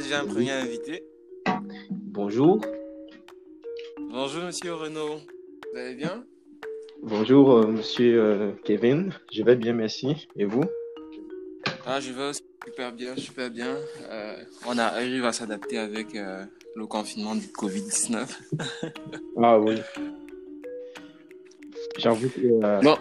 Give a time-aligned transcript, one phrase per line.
[0.00, 1.04] a déjà un premier invité.
[1.90, 2.58] Bonjour.
[4.10, 5.16] Bonjour, monsieur Renaud.
[5.72, 6.24] Vous allez bien?
[7.02, 9.12] Bonjour, euh, monsieur euh, Kevin.
[9.30, 10.26] Je vais bien, merci.
[10.36, 10.64] Et vous?
[11.86, 12.32] Ah, je vais
[12.64, 13.76] super bien, super bien.
[14.10, 14.36] Euh,
[14.66, 18.26] on arrive à s'adapter avec le confinement du Covid-19.
[19.42, 19.76] ah oui.
[21.98, 22.82] J'avoue que.
[22.82, 22.96] non.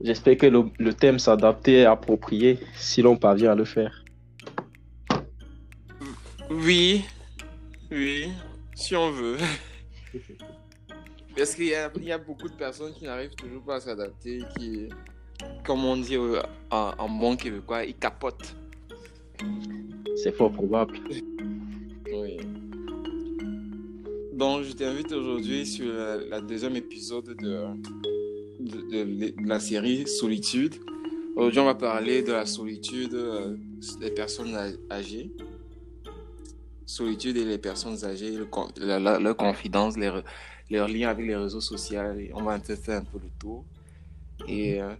[0.00, 4.03] J'espère que le, le thème s'adapte et approprié si l'on parvient à le faire.
[6.62, 7.02] Oui,
[7.90, 8.28] oui,
[8.76, 9.38] si on veut.
[11.36, 14.88] Parce qu'il y, y, a beaucoup de personnes qui n'arrivent toujours pas à s'adapter, qui,
[15.66, 18.54] comme on dit en, en bon québécois, ils capotent.
[20.22, 21.00] C'est fort probable.
[22.12, 22.36] Oui.
[24.32, 27.66] Donc, je t'invite aujourd'hui sur la, deuxième épisode de,
[28.60, 30.76] de, de, la série Solitude.
[31.34, 33.56] Aujourd'hui, on va parler de la solitude euh,
[34.00, 34.56] des personnes
[34.88, 35.32] âgées
[36.86, 40.22] solitude et les personnes âgées, leur confidence, leur,
[40.70, 42.00] lien avec les réseaux sociaux.
[42.34, 43.64] on va faire un peu le tour.
[44.48, 44.94] Et euh,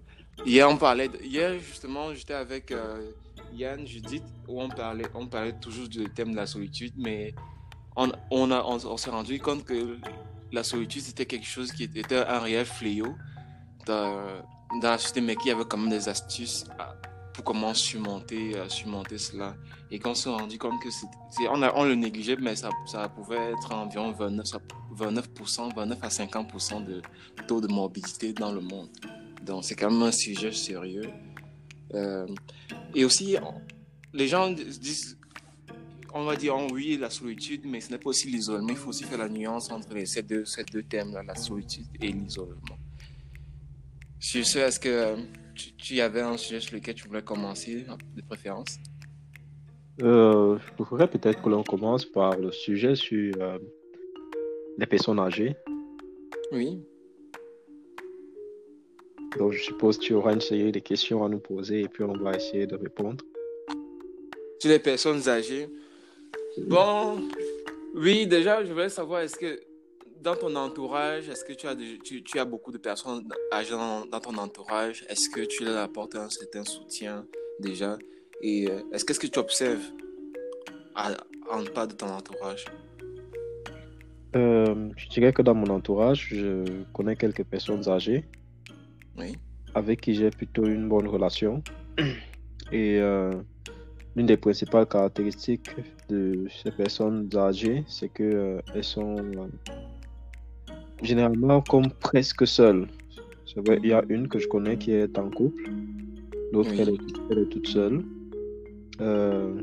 [0.46, 3.10] hier, on parlait, hier justement, j'étais avec euh,
[3.52, 7.34] Yann, Judith, où on parlait, on parlait toujours du thème de la solitude, mais
[7.96, 9.98] on, on, on, s'est rendu compte que
[10.52, 13.16] la solitude, c'était quelque chose qui était un réel fléau
[13.86, 14.20] dans,
[14.80, 16.64] dans la société, mais qui avait quand même des astuces
[17.34, 19.56] pour comment surmonter, euh, surmonter cela.
[19.90, 22.70] Et quand on s'est rendu compte que c'est, on, le négligeait, mais ça,
[23.14, 24.46] pouvait être environ 29,
[24.96, 27.02] 29%, 29 à 50% de
[27.48, 28.88] taux de morbidité dans le monde.
[29.42, 31.10] Donc c'est quand même un sujet sérieux.
[31.92, 32.26] Euh,
[32.94, 33.36] et aussi,
[34.12, 35.18] les gens disent,
[36.14, 38.68] on va dire, oui, la solitude, mais ce n'est pas aussi l'isolement.
[38.68, 42.12] Il faut aussi faire la nuance entre ces, deux, ces deux thèmes-là, la solitude et
[42.12, 42.78] l'isolement.
[44.20, 45.16] Sur ce, est-ce que
[45.54, 47.84] tu, avais un sujet sur lequel tu voulais commencer,
[48.16, 48.78] de préférence?
[50.02, 53.58] Euh, Je voudrais peut-être que l'on commence par le sujet sur euh,
[54.78, 55.54] les personnes âgées.
[56.52, 56.82] Oui.
[59.38, 62.04] Donc, je suppose que tu auras une série de questions à nous poser et puis
[62.04, 63.24] on va essayer de répondre.
[64.60, 65.68] Sur les personnes âgées.
[66.58, 67.20] Bon,
[67.94, 69.60] oui, déjà, je voulais savoir, est-ce que
[70.24, 74.36] dans ton entourage, est-ce que tu as, tu, as beaucoup de personnes âgées dans, ton
[74.38, 75.04] entourage?
[75.10, 77.26] Est-ce que tu leur apportes un certain soutien
[77.60, 77.98] déjà?
[78.40, 79.84] Et euh, est-ce qu'est-ce que tu observes
[80.96, 82.64] en pas de ton entourage?
[84.34, 88.24] Euh, Je dirais que dans mon entourage, je connais quelques personnes âgées.
[89.18, 89.36] Oui.
[89.74, 91.62] Avec qui j'ai plutôt une bonne relation.
[92.72, 93.30] Et euh,
[94.16, 95.70] l'une des principales caractéristiques
[96.08, 99.50] de ces personnes âgées, c'est qu'elles elles sont
[101.04, 102.88] généralement comme presque seule.
[103.56, 105.70] il y a une que je connais qui est en couple,
[106.52, 108.02] l'autre elle, est, toute seule.
[109.00, 109.60] Euh,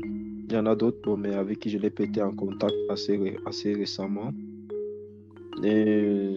[0.48, 3.74] il y en a d'autres, mais avec qui je l'ai pété en contact assez, assez
[3.74, 4.32] récemment.
[5.62, 6.36] Et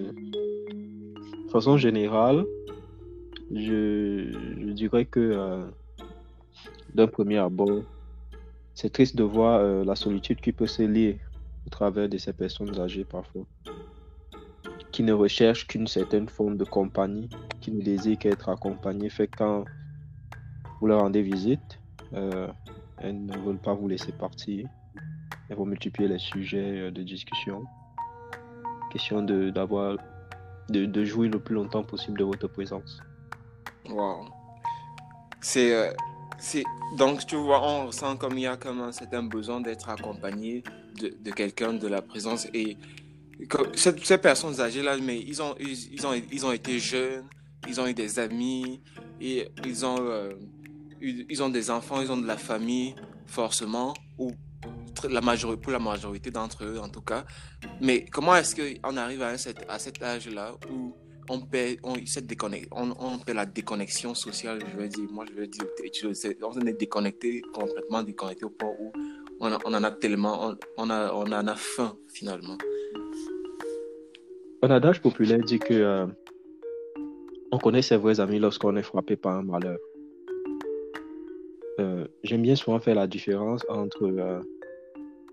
[1.46, 2.46] de façon générale,
[3.54, 5.64] je, je dirais que euh,
[6.94, 7.82] d'un premier abord,
[8.74, 11.20] c'est triste de voir euh, la solitude qui peut se lier
[11.66, 13.46] au travers de ces personnes âgées parfois
[14.96, 17.28] qui ne recherchent qu'une certaine forme de compagnie,
[17.60, 19.10] qui ne désirent qu'être accompagnés.
[19.10, 19.66] Fait quand
[20.80, 21.82] vous leur rendez visite,
[22.14, 22.48] euh,
[23.00, 24.70] elles ne veulent pas vous laisser partir.
[25.50, 27.66] Elles vont multiplier les sujets euh, de discussion.
[28.90, 29.98] Question de, d'avoir,
[30.70, 33.02] de, de jouir le plus longtemps possible de votre présence.
[33.90, 34.30] Wow.
[35.42, 35.92] C'est, euh,
[36.38, 36.64] c'est,
[36.98, 40.64] donc tu vois, on ressent comme il y a comme un certain besoin d'être accompagné
[41.02, 42.48] de, de quelqu'un, de la présence.
[42.54, 42.78] Et
[43.76, 47.26] ces, personnes âgées-là, mais ils ont, ils, ont, ils ont été jeunes,
[47.68, 48.82] ils ont eu des amis,
[49.20, 50.34] et ils ont, euh,
[51.02, 52.96] ils ont des enfants, ils ont de la famille,
[53.26, 54.32] forcément, ou
[55.10, 57.26] la majorité, pour la majorité d'entre eux en tout cas.
[57.82, 60.96] Mais comment est-ce qu'on arrive à, cet, à cet âge-là où
[61.30, 62.32] on perd, on, cette
[62.72, 65.66] on, perd la déconnexion sociale, je veux dire, moi je veux dire,
[66.44, 68.92] on est déconnecté, complètement déconnecté au point où
[69.40, 72.58] on, en a tellement, on, a, on en a faim finalement.
[74.66, 76.08] Un adage populaire dit que euh,
[77.52, 79.78] on connaît ses vrais amis lorsqu'on est frappé par un malheur.
[81.80, 84.42] Euh, j'aime bien souvent faire la différence entre euh,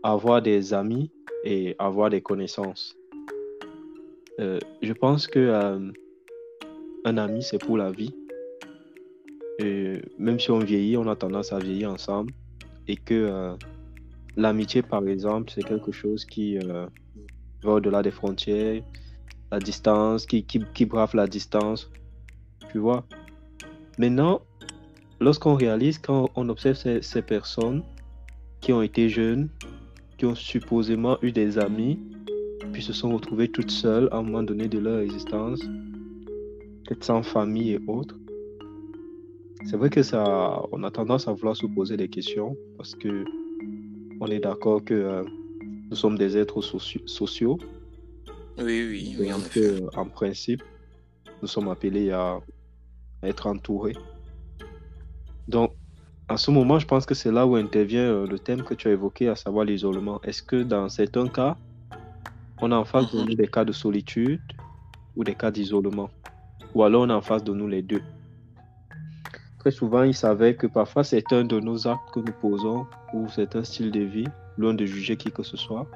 [0.03, 1.11] avoir des amis
[1.45, 2.95] et avoir des connaissances.
[4.39, 5.43] je pense que
[7.07, 8.15] un ami, c'est pour la vie.
[10.19, 12.35] Même si on vieillit, on a tendance à vieillir ensemble.
[12.87, 13.57] Et que
[14.37, 18.83] l'amitié, par exemple, c'est quelque chose qui va au-delà des frontières,
[19.53, 21.91] la distance, qui, qui, qui brave la distance.
[22.73, 23.05] Tu vois
[23.99, 24.41] Maintenant,
[25.21, 27.83] lorsqu'on réalise, quand on observe ces, ces personnes,
[28.63, 29.51] qui ont été jeunes,
[30.17, 31.99] qui ont supposément eu des amis,
[32.73, 35.61] puis se sont retrouvées toutes seules à un moment donné de leur existence,
[36.85, 38.17] peut-être sans famille et autres.
[39.67, 43.25] C'est vrai que ça, on a tendance à vouloir se poser des questions parce que
[44.21, 45.25] on est d'accord que euh,
[45.91, 47.59] nous sommes des êtres sociaux.
[48.59, 49.31] Oui, oui, oui,
[49.97, 50.63] en principe,
[51.41, 52.39] nous sommes appelés à,
[53.23, 53.97] être entourés.
[55.49, 55.73] Donc,
[56.29, 58.89] à ce moment, je pense que c'est là où intervient euh, le thème que tu
[58.89, 60.21] as évoqué, à savoir l'isolement.
[60.23, 61.57] Est-ce que dans certains cas,
[62.61, 63.29] on a en face de mhm.
[63.29, 64.41] nous des cas de solitude
[65.17, 66.11] ou des cas d'isolement?
[66.75, 68.03] Ou alors on a en face de nous les deux?
[69.59, 73.29] Très souvent, il savait que parfois c'est un de nos actes que nous posons ou
[73.29, 74.27] c'est un style de vie,
[74.59, 75.87] loin de juger qui que ce soit,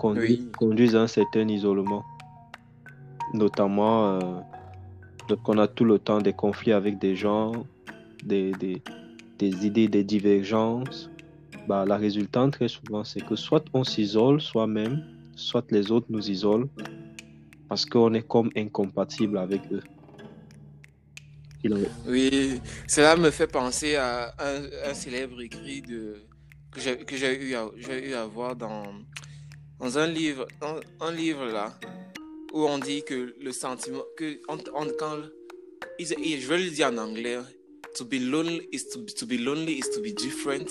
[0.00, 2.04] conduisent à un certain isolement.
[3.34, 4.40] Notamment euh,
[5.28, 7.52] lorsqu'on a tout le temps des conflits avec des gens,
[8.24, 8.82] des, des,
[9.38, 11.10] des idées, des divergences.
[11.68, 15.04] Bah, la résultante, très souvent, c'est que soit on s'isole soi-même,
[15.36, 16.68] soit les autres nous isolent
[17.68, 19.82] parce qu'on est comme incompatible avec eux.
[22.08, 26.16] Oui, cela me fait penser à un, célèbre écrit de,
[26.72, 28.82] que j'ai eu, à, eu à voir dans,
[29.80, 30.46] dans un livre,
[31.00, 31.78] un livre là,
[32.52, 34.58] où on dit que le sentiment, que on,
[34.98, 35.22] quand,
[35.98, 37.38] je vais le dire en anglais,
[37.94, 40.68] to be lonely is to, to be lonely is to be different.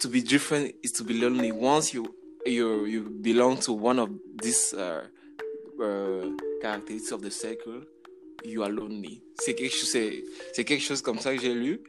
[0.00, 1.50] To be different is to be lonely.
[1.50, 2.06] Once you
[2.44, 4.10] you you belong to one of
[4.42, 5.06] these uh,
[5.82, 6.28] uh,
[6.60, 7.82] characteristics of the circle,
[8.44, 9.22] you are lonely.
[9.40, 9.88] C'est quelque chose,
[10.52, 11.80] c'est, quelque chose comme ça que j'ai lu.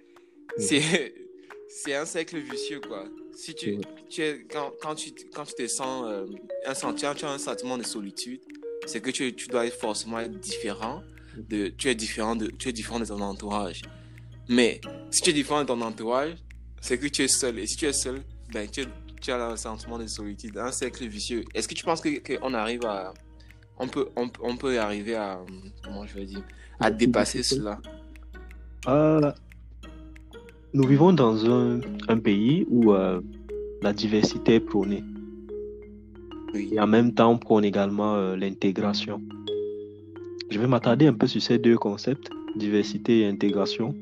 [0.58, 0.62] Mm.
[0.62, 1.14] C'est,
[1.70, 3.06] c'est un cercle vicieux, quoi.
[3.38, 3.78] Si tu,
[4.10, 6.26] tu es, quand, quand, tu, quand tu te sens euh,
[6.66, 8.42] un sentiment, tu as un sentiment de solitude,
[8.88, 11.04] c'est que tu, tu dois être forcément être différent.
[11.48, 13.84] De, tu, es différent de, tu es différent de ton entourage.
[14.50, 14.82] Mais
[15.12, 16.34] si tu es différent de ton entourage,
[16.82, 17.60] c'est que tu es seul.
[17.60, 18.86] Et si tu es seul, ben, tu,
[19.22, 21.44] tu as un sentiment de solitude, un cercle vicieux.
[21.54, 23.14] Est-ce que tu penses qu'on arrive à,
[23.78, 25.40] on peut, on, on, peut arriver à,
[25.84, 26.44] comment je vais dire,
[26.80, 27.80] à dépasser cela?
[28.88, 29.32] Euh,
[30.74, 33.22] Nous vivons dans un, un pays où euh,
[33.82, 35.04] la diversité est prônée.
[36.54, 39.22] Et en même temps, on prône également euh, l'intégration.
[40.50, 43.94] Je vais m'attarder un peu sur ces deux concepts, diversité et intégration.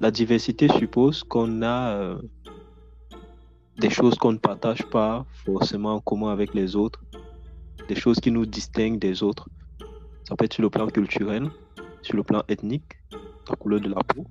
[0.00, 2.16] la diversité suppose qu'on a
[3.78, 7.00] des choses qu'on ne partage pas forcément en commun avec les autres
[7.88, 9.48] des choses qui nous distinguent des autres.
[10.24, 11.50] Ça peut être sur le plan culturel,
[12.02, 12.96] sur le plan ethnique,
[13.48, 14.24] la couleur de la peau,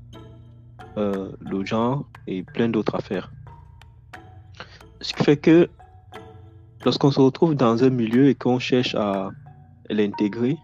[0.97, 3.31] euh, le genre et plein d'autres affaires.
[5.01, 5.69] Ce qui fait que
[6.85, 9.31] lorsqu'on se retrouve dans un milieu et qu'on cherche à
[9.89, 10.57] l'intégrer,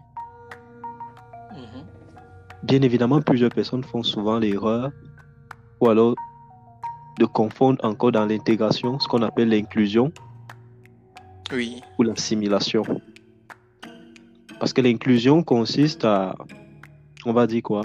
[1.52, 1.84] mhm.
[2.62, 4.90] bien évidemment, plusieurs personnes font souvent l'erreur
[5.80, 6.14] ou alors
[7.18, 10.12] de confondre encore dans l'intégration ce qu'on appelle l'inclusion
[11.52, 11.82] oui.
[11.98, 12.82] ou l'assimilation.
[14.58, 16.34] Parce que l'inclusion consiste à,
[17.26, 17.82] on va dire quoi,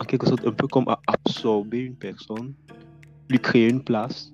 [0.00, 2.54] en quelque sorte un peu comme à absorber une personne,
[3.28, 4.32] lui créer une place,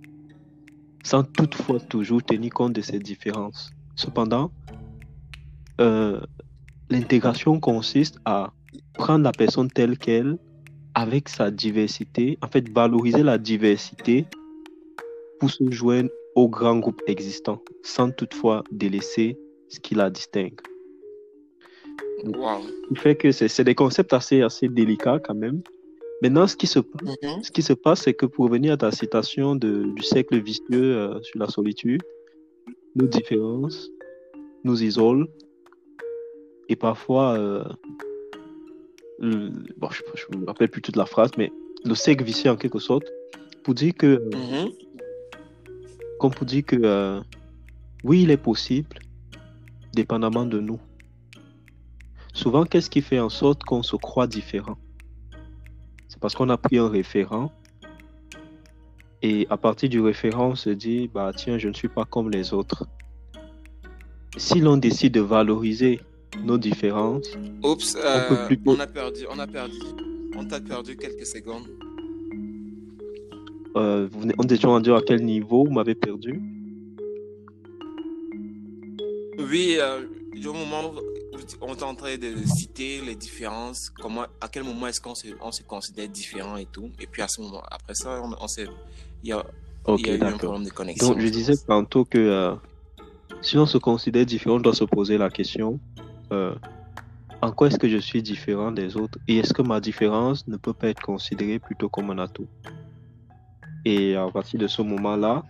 [1.04, 3.70] sans toutefois toujours tenir compte de ses différences.
[3.96, 4.50] Cependant,
[5.80, 6.20] euh,
[6.88, 8.52] l'intégration consiste à
[8.94, 10.38] prendre la personne telle qu'elle,
[10.94, 14.26] avec sa diversité, en fait valoriser la diversité
[15.38, 20.60] pour se joindre au grand groupe existant, sans toutefois délaisser ce qui la distingue.
[22.24, 22.60] Wow.
[22.88, 25.62] Qui fait que c'est des concepts assez, assez délicats quand même.
[26.22, 27.42] Maintenant, ce qui se, mm-hmm.
[27.42, 30.96] ce qui se passe, c'est que pour revenir à ta citation de, du cercle vicieux
[30.96, 32.02] euh, sur la solitude,
[32.94, 33.88] nos différences
[34.64, 35.26] nous isolent
[36.68, 37.64] et parfois, euh,
[39.20, 41.50] bon, je ne me rappelle plus toute la phrase, mais
[41.84, 43.10] le cercle vicieux en quelque sorte,
[43.64, 44.72] pour dire que mm-hmm
[46.20, 47.20] comme pour dire que euh,
[48.04, 49.00] oui, il est possible,
[49.94, 50.78] dépendamment de nous.
[52.40, 54.78] Souvent, qu'est-ce qui fait en sorte qu'on se croit différent?
[56.08, 57.52] C'est parce qu'on a pris un référent
[59.20, 62.30] et à partir du référent, on se dit, bah tiens, je ne suis pas comme
[62.30, 62.86] les autres.
[64.38, 66.00] Si l'on décide de valoriser
[66.42, 67.28] nos différences,
[67.62, 69.76] Oups, on, on a perdu, on a perdu,
[70.34, 71.68] on t'a perdu quelques secondes.
[73.76, 75.66] Euh, on était rendu à quel niveau?
[75.66, 76.40] Vous m'avez perdu?
[79.38, 80.06] Oui, euh,
[80.46, 80.94] au moment
[81.60, 85.28] on est en train de citer les différences, comment, à quel moment est-ce qu'on se,
[85.40, 86.90] on se considère différent et tout.
[87.00, 88.34] Et puis à ce moment, après ça, on,
[89.22, 89.44] il y a,
[89.88, 91.08] eu un problème de connexion.
[91.08, 92.54] Donc je disais tantôt que euh,
[93.42, 95.78] si on se considère différent, on doit se poser la question
[96.32, 96.54] euh,
[97.42, 100.56] en quoi est-ce que je suis différent des autres et est-ce que ma différence ne
[100.56, 102.46] peut pas être considérée plutôt comme un atout?
[103.84, 105.42] Et à partir de ce moment-là,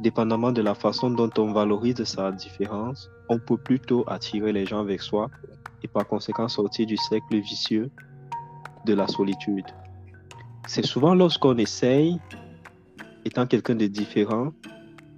[0.00, 4.80] dépendamment de la façon dont on valorise sa différence, on peut plutôt attirer les gens
[4.80, 5.28] avec soi
[5.82, 7.90] et par conséquent sortir du cercle vicieux
[8.84, 9.66] de la solitude.
[10.66, 12.18] C'est souvent lorsqu'on essaye,
[13.24, 14.52] étant quelqu'un de différent,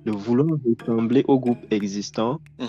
[0.06, 2.68] de vouloir ressembler au groupe existant Mhm.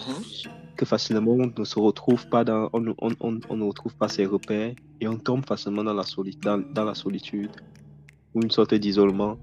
[0.76, 4.10] que facilement on ne se retrouve pas dans, on, on- on- on ne retrouve pas
[4.10, 7.52] ses repères et on tombe facilement dans la, soli- dans, dans la solitude
[8.34, 9.38] ou une sorte d'isolement,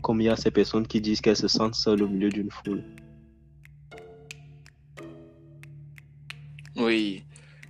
[0.00, 2.50] comme il y a ces personnes qui disent qu'elles se sentent seules au milieu d'une
[2.50, 2.82] foule.
[6.76, 7.24] Oui,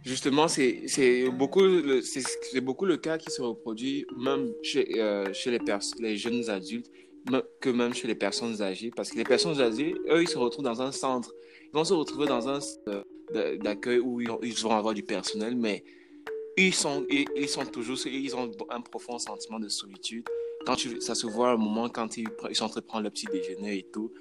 [0.04, 5.50] justement, c'est beaucoup, le- beaucoup le cas qui se reproduit même chez, euh, chez
[5.99, 6.90] les, jeunes adultes
[7.60, 8.90] que même chez les personnes âgées.
[8.94, 11.32] Parce que les personnes âgées, eux, ils se retrouvent dans un centre.
[11.64, 15.56] Ils vont se retrouver dans un centre de- d'accueil où ils, vont avoir du personnel,
[15.56, 15.82] mais
[16.56, 20.25] ils sont, ils sont toujours, ils ont un profond sentiment de solitude.
[20.66, 23.04] Quand tu, ça se voit un moment quand ils, ils sont en train de prendre
[23.04, 24.12] le petit déjeuner et tout.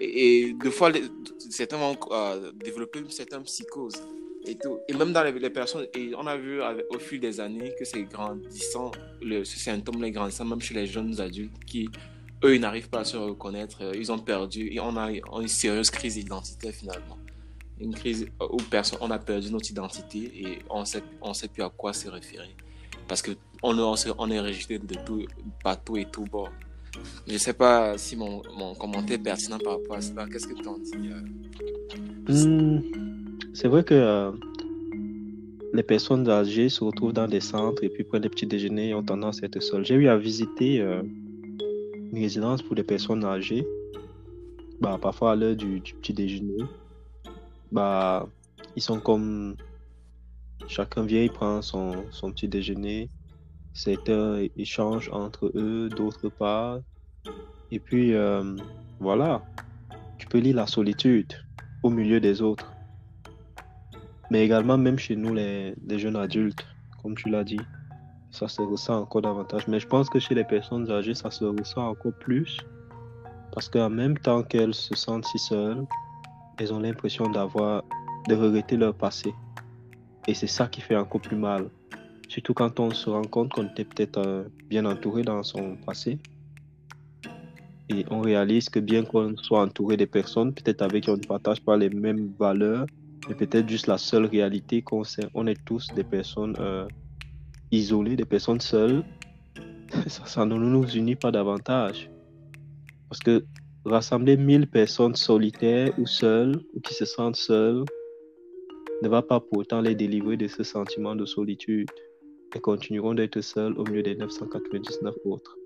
[0.00, 0.90] Et, et fois,
[1.38, 3.94] certains vont euh, développer une certaine psychose
[4.46, 4.78] et tout.
[4.88, 6.60] Et même dans les, personnes, et on a vu
[6.90, 8.90] au fil des années que c'est grandissant,
[9.22, 11.88] le, ce symptôme est grandissant, même chez les jeunes adultes qui,
[12.44, 15.48] eux, ils n'arrivent pas à se reconnaître, euh, ils ont perdu, et on a, une
[15.48, 17.18] sérieuse crise identitaire finalement.
[17.80, 21.62] Une crise où personne, on a perdu notre identité et on sait, on sait plus
[21.62, 22.54] à quoi se référer.
[23.08, 23.32] Parce que
[23.62, 25.24] on, est rejeté de tout,
[25.62, 26.50] partout et tout bord.
[27.26, 30.26] Je sais pas si mon, mon commentaire est pertinent par rapport à cela.
[30.26, 32.32] Qu'est-ce que tu en dis euh?
[32.32, 32.80] Hmm,
[33.52, 34.32] c'est vrai que euh,
[35.72, 38.94] les personnes âgées se retrouvent dans des centres et puis prennent des petits déjeuners et
[38.94, 39.84] ont tendance à être seules.
[39.84, 41.02] J'ai eu à visiter euh,
[42.12, 43.66] une résidence pour des personnes âgées,
[44.80, 46.64] bah, parfois à l'heure du, du petit déjeuner.
[47.72, 48.28] Bah,
[48.76, 49.56] ils sont comme
[50.68, 53.10] chacun vient, il prend son, son petit déjeuner.
[53.72, 56.80] Certains é- échangent entre eux, d'autres pas.
[57.70, 58.56] Et puis, euh,
[59.00, 59.42] voilà,
[60.18, 61.32] tu peux lire la solitude
[61.82, 62.72] au milieu des autres.
[64.30, 66.66] Mais également, même chez nous, les, les jeunes adultes,
[67.02, 67.60] comme tu l'as dit,
[68.30, 69.68] ça se ressent encore davantage.
[69.68, 72.58] Mais je pense que chez les personnes âgées, ça se ressent encore plus.
[73.52, 75.84] Parce qu'en même temps qu'elles se sentent si seules,
[76.58, 77.84] elles ont l'impression d'avoir,
[78.28, 79.32] de regretter leur passé.
[80.26, 81.68] Et c'est ça qui fait encore plus mal.
[82.28, 86.18] Surtout quand on se rend compte qu'on était peut-être euh, bien entouré dans son passé.
[87.90, 91.22] Et on réalise que bien qu'on soit entouré des personnes, peut-être avec qui on ne
[91.22, 92.86] partage pas les mêmes valeurs,
[93.28, 96.88] mais peut-être juste la seule réalité qu'on sait, on est tous des personnes euh,
[97.70, 99.04] isolées, des personnes seules.
[100.08, 102.10] Ça, ne nous unit pas davantage.
[103.10, 103.44] Parce que
[103.84, 107.84] rassembler 1000 personnes solitaires ou seules, ou qui se sentent seules,
[109.04, 111.88] ne va pas pourtant les délivrer de ce sentiment de solitude.
[112.54, 115.58] Elles continueront d'être seules au milieu des 999 autres.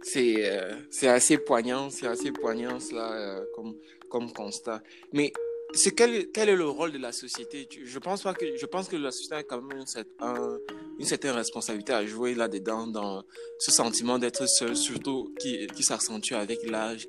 [0.00, 0.74] C'est euh,
[1.14, 3.74] assez poignant, c'est assez poignant cela euh, comme,
[4.08, 4.82] comme constat.
[5.12, 5.32] Mais
[5.74, 7.68] c'est quel, quel est le rôle de la société?
[7.84, 10.58] Je pense pas que je pense que la société a quand même une, un-
[10.98, 13.22] une certaine responsabilité à jouer là-dedans dans
[13.58, 17.06] ce sentiment d'être seul, surtout qui, qui s'accentue avec l'âge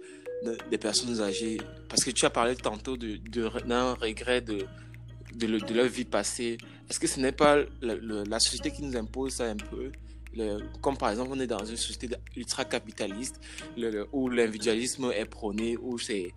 [0.70, 1.58] des personnes âgées.
[1.90, 4.60] Parce que tu as parlé tantôt de, de- d'un regret de,
[5.36, 6.58] de, le- de leur vie passée.
[6.90, 9.92] Est-ce que ce n'est pas la société qui nous impose ça un peu?
[10.82, 13.40] Comme par exemple, on est dans une société ultra-capitaliste
[14.12, 16.34] où l'individualisme est prôné, où c'est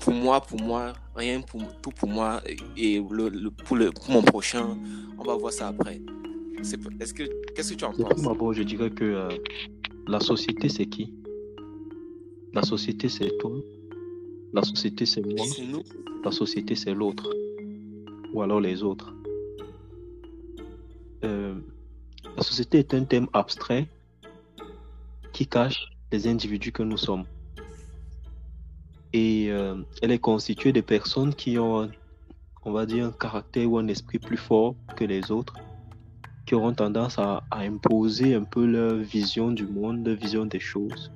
[0.00, 2.42] pour moi, pour moi, rien pour tout pour moi
[2.76, 4.76] et, pour, mon prochain,
[5.18, 6.02] on va voir ça après.
[7.00, 7.22] Est-ce que
[7.54, 8.12] qu'est-ce que tu en penses?
[8.12, 9.28] prime abord, je dirais que euh,
[10.06, 11.14] la société, c'est qui?
[12.54, 13.52] La société, c'est toi.
[14.52, 15.46] La société, c'est moi.
[16.22, 17.30] La société, c'est l'autre.
[18.34, 19.14] Ou alors les autres.
[21.24, 21.54] Euh,
[22.36, 23.88] la société est un thème abstrait
[25.32, 27.24] qui cache les individus que nous sommes.
[29.14, 31.90] Et euh, elle est constituée de personnes qui ont,
[32.64, 35.54] on va dire, un caractère ou un esprit plus fort que les autres,
[36.44, 40.60] qui auront tendance à, à imposer un peu leur vision du monde, leur vision des
[40.60, 41.10] choses,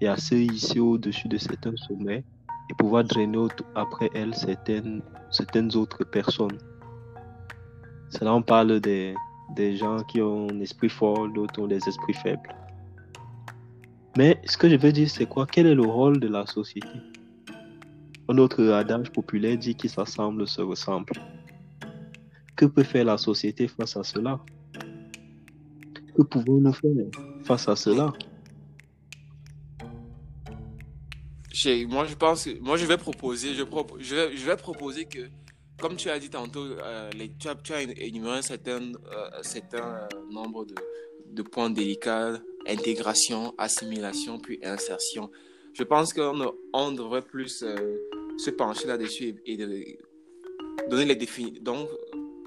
[0.00, 2.24] et à se hisser au-dessus de certains sommets
[2.70, 6.58] et pouvoir drainer après elles certaines, certaines autres personnes.
[8.10, 9.14] C'est là on parle des,
[9.54, 12.54] des gens qui ont un esprit fort, d'autres ont des esprits faibles.
[14.16, 15.46] Mais ce que je veux dire, c'est quoi?
[15.46, 16.88] Quel est le rôle de la société?
[18.28, 21.12] Un autre adage populaire dit qui s'assemble se ressemble.
[22.56, 24.40] Que peut faire la société face à cela?
[26.16, 26.90] Que pouvons-nous faire
[27.44, 28.12] face à cela?
[31.88, 33.64] Moi, je pense, que- moi, je vais proposer, je,
[34.00, 35.28] je, vais, proposer que,
[35.80, 39.30] comme tu as dit tantôt, euh, les, tu, as, tu as énuméré un certain, euh,
[39.74, 40.66] euh, nombre
[41.26, 45.30] de, points délicats, intégration, assimilation, puis insertion.
[45.72, 47.64] Je pense qu'on on devrait plus
[48.38, 49.56] se pencher là-dessus et,
[50.88, 51.62] donner les définitions.
[51.62, 51.88] Donc,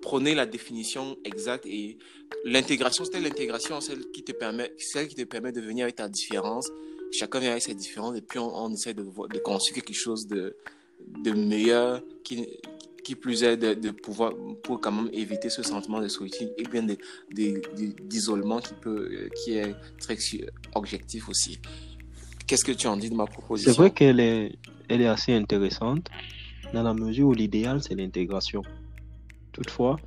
[0.01, 1.98] prenez la définition exacte et
[2.43, 6.10] l'intégration, c'est l'intégration, celle qui te permet, celle qui te permet de venir avec ta
[6.10, 6.70] différence.
[7.11, 10.55] Chacun vient avec ses différences et puis on, essaie de, de construire quelque chose de,
[11.23, 12.47] de meilleur qui,
[13.03, 16.85] qui plus est de, pouvoir pour quand même éviter ce sentiment de solitude et bien
[17.31, 20.17] d'isolement qui peut qui est très
[20.75, 21.59] objectif aussi.
[22.47, 23.71] Qu'est-ce que tu en dis de ma proposition?
[23.71, 24.57] C'est vrai qu'elle est
[24.89, 26.09] elle est assez intéressante
[26.73, 28.61] dans la mesure où l'idéal c'est l'intégration.
[29.51, 29.97] Toutefois,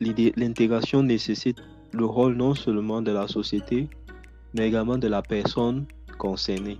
[0.00, 1.58] l'intégration nécessite
[1.92, 3.88] le rôle non seulement de la société
[4.54, 5.84] mais également de la personne
[6.18, 6.78] concernée.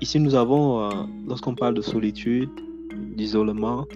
[0.00, 0.90] Ici, nous avons, euh,
[1.26, 2.50] lorsqu'on parle de solitude,
[3.16, 3.86] d'isolement,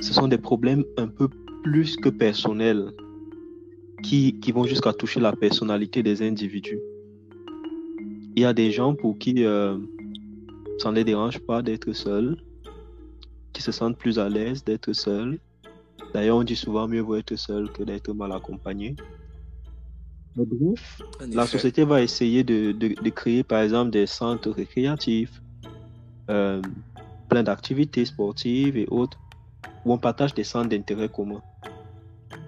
[0.00, 1.28] ce sont des problèmes un peu
[1.62, 2.92] plus que personnels
[4.02, 6.78] qui, qui vont jusqu'à toucher la personnalité des individus.
[8.36, 9.78] Il y a des gens pour qui euh,
[10.78, 12.36] ça ne les dérange pas d'être seuls,
[13.52, 15.38] qui se sentent plus à l'aise d'être seuls.
[16.12, 18.94] D'ailleurs, on dit souvent mieux vaut être seul que d'être mal accompagné.
[21.32, 25.42] La société va essayer de, de, créer par exemple des centres récréatifs,
[26.28, 26.60] euh,
[27.28, 29.18] plein d'activités sportives et autres
[29.84, 31.40] où on partage des centres d'intérêt commun.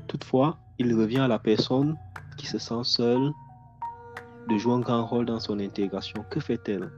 [0.06, 1.96] Toutefois, il revient à la personne
[2.36, 3.32] qui se sent seule
[4.48, 6.24] de jouer un grand rôle dans son intégration.
[6.30, 6.90] Que fait-elle?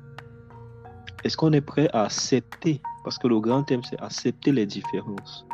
[1.24, 5.46] Est-ce qu'on est prêt à accepter, parce que le grand thème c'est accepter les différences.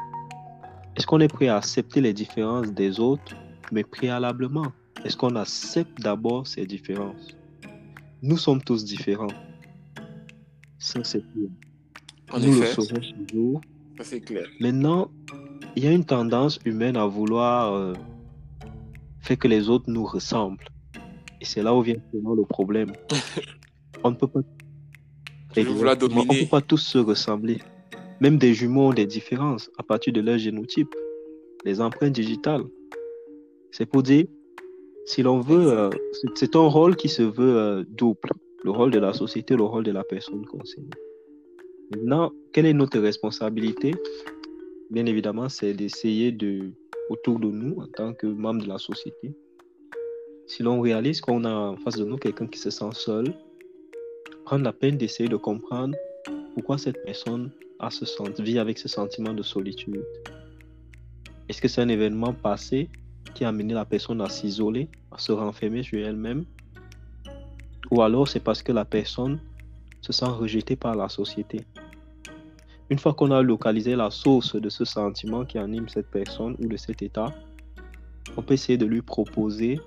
[0.97, 3.35] Est-ce qu'on est prêt à accepter les différences des autres,
[3.73, 4.73] mais préalablement?
[5.04, 7.36] Est-ce qu'on accepte d'abord ces différences?
[8.22, 9.32] Nous sommes tous différents.
[10.78, 11.50] Ça, c'est tout.
[12.38, 13.61] Nous le saurons toujours
[14.02, 14.46] c'est clair.
[14.61, 15.11] Maintenant,
[15.74, 17.94] il y a une tendance humaine à vouloir euh,
[19.20, 20.64] faire que les autres nous ressemblent.
[21.40, 22.92] Et c'est là où vient le problème.
[24.04, 24.40] on ne peut pas.
[25.56, 27.59] On ne peut pas tous se ressembler.
[28.20, 30.94] Même des jumeaux ont des différences à partir de leur génotype,
[31.64, 32.64] les empreintes digitales.
[33.70, 34.26] C'est pour dire,
[35.07, 35.90] si l'on veut, euh,
[36.35, 38.31] c'est un rôle qui se veut euh, double.
[38.64, 40.90] Le rôle de la société, le rôle de la personne concernée.
[41.92, 43.95] Maintenant, quelle est notre responsabilité?
[44.90, 46.73] Bien évidemment, c'est d'essayer de,
[47.09, 49.33] autour de nous, en tant que membres de la société,
[50.49, 53.33] si l'on réalise qu'on a en face de nous quelqu'un qui se sent seul,
[54.45, 55.97] prendre la peine d'essayer de comprendre
[56.55, 60.05] pourquoi cette personne a ce, vit avec ce sentiment de solitude.
[61.49, 62.88] Est-ce que c'est un événement passé?
[63.34, 66.44] Qui a amené la personne à s'isoler, à se renfermer sur elle-même
[67.90, 69.38] Ou alors c'est parce que la personne
[70.00, 71.64] se sent rejetée par la société
[72.88, 76.66] une fois qu'on a localisé la source de ce sentiment qui anime cette personne ou
[76.66, 77.34] de cet état,
[78.36, 79.80] on peut essayer de lui proposer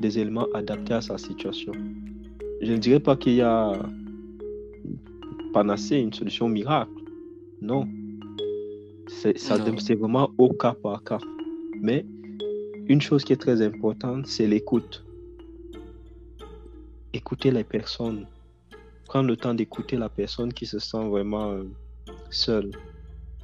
[0.00, 1.72] des éléments adaptés à sa situation.
[2.60, 3.72] Je ne dirais pas qu'il y a
[5.52, 6.90] panacée, une solution miracle.
[7.60, 7.86] Non.
[9.06, 11.18] C'est vraiment au cas par cas.
[11.80, 12.04] Mais
[12.86, 15.04] une chose qui est très importante, c'est l'écoute.
[17.12, 18.26] Écouter les personnes.
[19.06, 21.64] Prendre le temps d'écouter la personne qui se sent vraiment euh,
[22.30, 22.70] seul.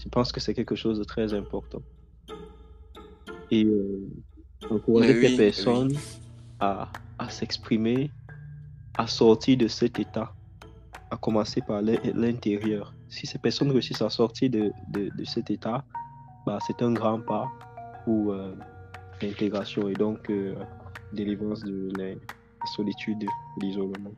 [0.03, 1.83] Je pense que c'est quelque chose de très important.
[3.51, 4.09] Et euh,
[4.71, 5.93] encourager les personnes
[6.59, 8.11] à, à s'exprimer,
[8.97, 10.33] à sortir de cet état,
[11.11, 12.93] à commencer par l'intérieur.
[13.09, 15.85] Si ces personnes réussissent à sortir de, de, de cet état,
[16.47, 17.49] bah, c'est un grand pas
[18.05, 18.55] pour euh,
[19.23, 20.55] l'intégration et donc euh,
[21.13, 22.15] délivrance de la
[22.75, 24.13] solitude et l'isolement.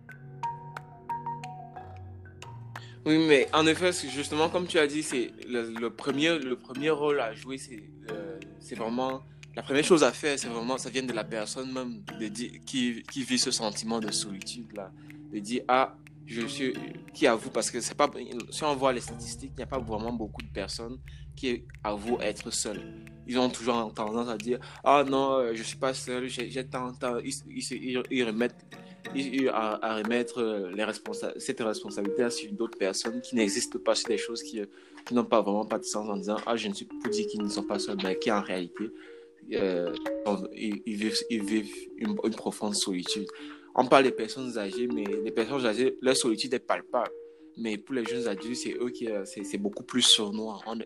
[3.05, 7.21] Oui, mais en effet, justement, comme tu as dit, c'est le, premier, le premier rôle
[7.21, 9.23] à jouer, c'est euh, c'est vraiment
[9.57, 12.29] la première chose à faire, c'est vraiment, ça vient de la personne même de
[12.65, 14.91] qui, qui vit ce sentiment de solitude là,
[15.33, 16.75] de dire ah je suis
[17.15, 18.11] qui avoue parce que c'est pas
[18.51, 20.99] si on voit les statistiques, il n'y a pas vraiment beaucoup de personnes
[21.37, 22.83] qui avouent être seules.
[23.27, 26.93] Ils ont toujours tendance à dire ah non, euh, je suis pas seul, j'ai tant
[27.25, 28.67] ils, ils, ils remettent
[29.53, 30.87] à, remettre euh, les
[31.39, 34.67] cette responsabilité sur d'autres personnes qui n'existent pas, sur des choses qui, euh,
[35.07, 37.27] qui n'ont pas vraiment pas de sens en disant Ah, je ne suis pas dire
[37.27, 38.91] qu'ils ne sont pas seuls, mais qui en réalité,
[39.49, 43.27] ils, vivent, ils vivent une, profonde solitude.
[43.75, 47.11] On parle des personnes âgées, mais les personnes âgées, leur solitude est palpable.
[47.59, 50.61] Mais pour les jeunes adultes, c'est eux qui, euh, c'est beaucoup plus sournois.
[50.67, 50.79] On,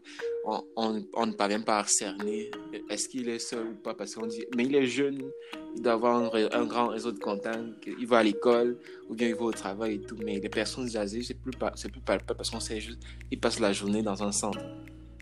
[0.77, 2.51] on, on, ne parvient pas à cerner
[2.89, 5.31] est-ce qu'il est seul ou pas parce qu'on dit, mais il est jeune,
[5.77, 9.35] il doit avoir un, grand réseau de contacts, il va à l'école ou bien il
[9.35, 10.17] va au travail et tout.
[10.25, 13.73] Mais les personnes âgées, c'est plus, plus palpable parce qu'on sait juste, ils passent la
[13.73, 14.65] journée dans un centre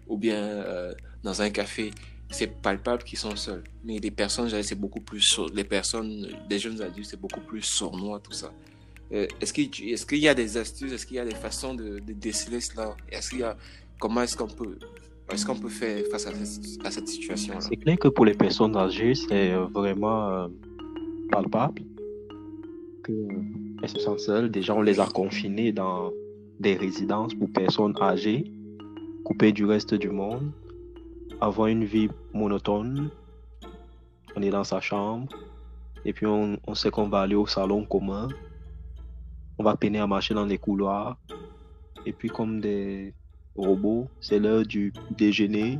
[0.07, 1.90] ou bien euh, dans un café
[2.30, 3.64] c'est palpable qu'ils sont seuls.
[3.84, 8.20] Mais les personnes, c'est beaucoup plus les personnes, des jeunes adultes, c'est beaucoup plus sournois,
[8.20, 8.52] tout ça.
[9.12, 11.74] Euh, est-ce qu'il est qu'il y a des astuces, est-ce qu'il y a des façons
[11.74, 12.96] de, déceler cela?
[13.10, 13.56] Est-ce qu'il y a,
[14.00, 14.78] comment est-ce qu'on peut,
[15.30, 17.60] est-ce qu'on peut faire face à cette, cette situation-là?
[17.60, 20.48] C'est clair que pour les personnes âgées, c'est euh, vraiment euh,
[21.30, 21.82] palpable
[23.04, 24.50] qu'elles se sentent seules.
[24.50, 26.10] Déjà, on les a confinées dans
[26.58, 28.50] des résidences pour personnes âgées,
[29.24, 30.50] coupées du reste du monde,
[31.44, 33.11] avoir une vie monotone.
[34.37, 35.33] On est dans sa chambre
[36.04, 38.28] et puis on, sait qu'on va aller au salon commun
[39.59, 41.16] on va peiner à marcher dans les couloirs.
[42.07, 43.14] Et puis comme des
[43.57, 45.78] robots, c'est l'heure du déjeuner,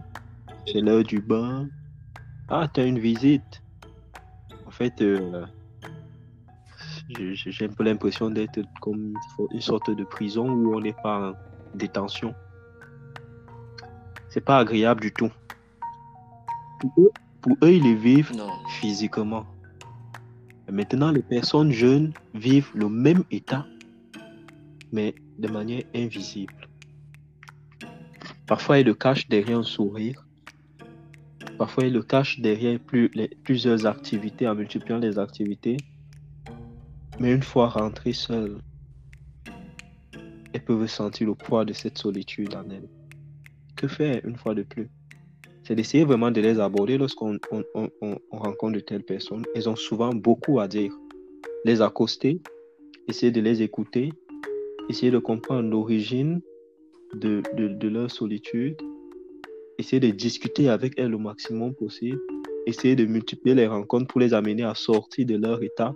[0.67, 1.69] c'est l'heure du bain.
[2.49, 3.63] Ah, tu as une visite.
[4.67, 5.45] En fait, euh,
[7.09, 9.15] j'ai un peu l'impression d'être comme
[9.51, 12.35] une sorte de prison où on n'est pas en détention.
[14.29, 15.31] C'est pas agréable du tout.
[17.43, 18.33] Pour eux, ils les vivent
[18.81, 19.47] physiquement.
[20.71, 23.67] Maintenant, les personnes jeunes vivent le même état,
[24.93, 26.55] mais de manière invisible.
[28.47, 30.27] Parfois, ils le cachent derrière un sourire.
[31.59, 32.79] Parfois, ils le cachent derrière
[33.45, 35.77] plusieurs activités, en multipliant les activités.
[37.21, 38.59] Mais une fois rentrés seuls,
[40.53, 42.89] elles peuvent sentir le poids de cette solitude en elles.
[43.77, 44.89] Que faire une fois de plus?
[45.65, 47.39] C'est d'essayer vraiment de les aborder lorsqu'on
[48.31, 49.45] rencontre de telles personnes.
[49.55, 50.93] Elles ont souvent beaucoup à dire.
[51.65, 52.41] Les accoster,
[53.09, 54.13] essayer de les écouter,
[54.91, 56.43] essayer de comprendre l'origine
[57.15, 58.77] de, de, leur solitude,
[59.79, 62.21] essayer de discuter avec elles au maximum possible,
[62.67, 65.95] essayer de multiplier les rencontres pour les amener à sortir de leur état,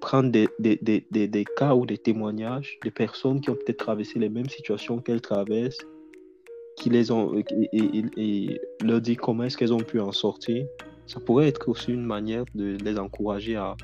[0.00, 4.18] prendre des, des, des, des cas ou des témoignages de personnes qui ont peut-être traversé
[4.18, 5.86] les mêmes situations qu'elles traversent
[6.76, 7.34] qui les ont
[7.72, 10.66] et, leur dit comment est-ce qu'elles ont pu en sortir,
[11.06, 13.76] ça pourrait être aussi une manière de les encourager à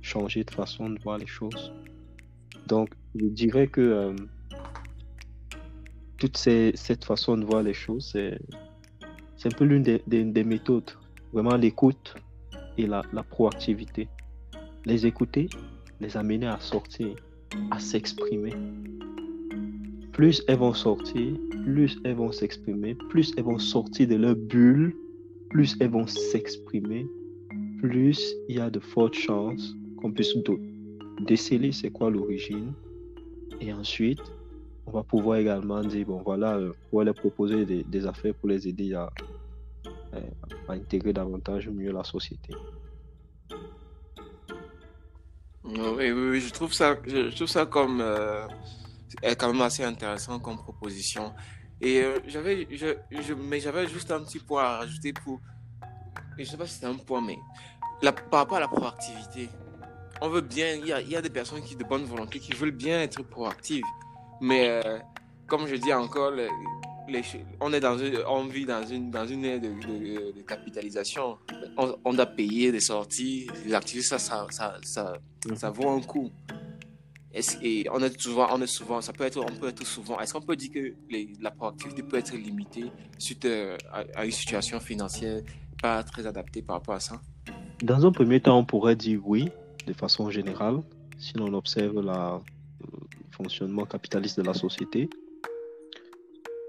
[0.00, 1.72] changer de façon de voir les choses.
[2.66, 4.16] Donc, je dirais que euh,
[6.18, 8.38] toute cette façon de voir les choses, c'est,
[9.36, 10.90] c'est un peu l'une des, des, méthodes.
[11.32, 12.14] Vraiment l'écoute
[12.76, 14.08] et la, la proactivité.
[14.84, 15.48] Les écouter,
[16.00, 17.14] les amener à sortir,
[17.70, 18.54] à s'exprimer.
[20.18, 24.92] Plus elles vont sortir, plus elles vont s'exprimer, plus elles vont sortir de leur bulle,
[25.48, 27.06] plus elles vont s'exprimer,
[27.78, 30.34] plus il y a de fortes chances qu'on puisse
[31.20, 32.72] déceler c'est quoi l'origine.
[33.60, 34.20] Et ensuite,
[34.88, 38.48] on va pouvoir également dire, bon voilà, euh, on va leur proposer des, affaires pour
[38.48, 39.10] les aider à,
[40.14, 40.20] euh,
[40.66, 42.52] à, intégrer davantage mieux la société.
[45.62, 48.48] Oui, oui, je trouve ça, je, trouve ça comme euh,
[49.38, 51.32] quand même assez intéressant comme proposition.
[51.80, 55.40] Et euh, j'avais, je, je, mais j'avais juste un petit point à rajouter pour,
[56.36, 57.38] je sais pas si c'est un point, mais
[58.02, 59.48] la, par rapport à la proactivité,
[60.20, 62.52] on veut bien, il y a, y a, des personnes qui de bonne volonté qui
[62.52, 63.84] veulent bien être proactives,
[64.40, 64.98] mais euh,
[65.46, 66.48] comme je dis encore, les,
[67.60, 71.38] on est dans une, on vit dans une dans une ère de, de, capitalisation.
[71.76, 75.14] On, on, doit payer des sorties, les activités, ça, ça, ça, ça,
[75.56, 76.30] ça vaut un coût
[77.34, 80.18] et on est souvent, on est souvent, ça peut être, on peut être souvent.
[80.18, 80.94] Est-ce qu'on peut dire que
[81.40, 83.76] la proactivité peut être limitée suite euh,
[84.14, 85.42] à, une situation financière
[85.80, 87.20] pas très adaptée par rapport à ça?
[87.82, 89.50] Dans un premier temps, on pourrait dire oui,
[89.86, 90.82] de façon générale,
[91.18, 92.38] si l'on observe le
[93.30, 95.10] fonctionnement capitaliste de la société.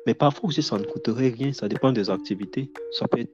[0.06, 2.72] Mais parfois aussi, ça ne coûterait rien, ça dépend des activités.
[2.92, 3.32] Ça peut être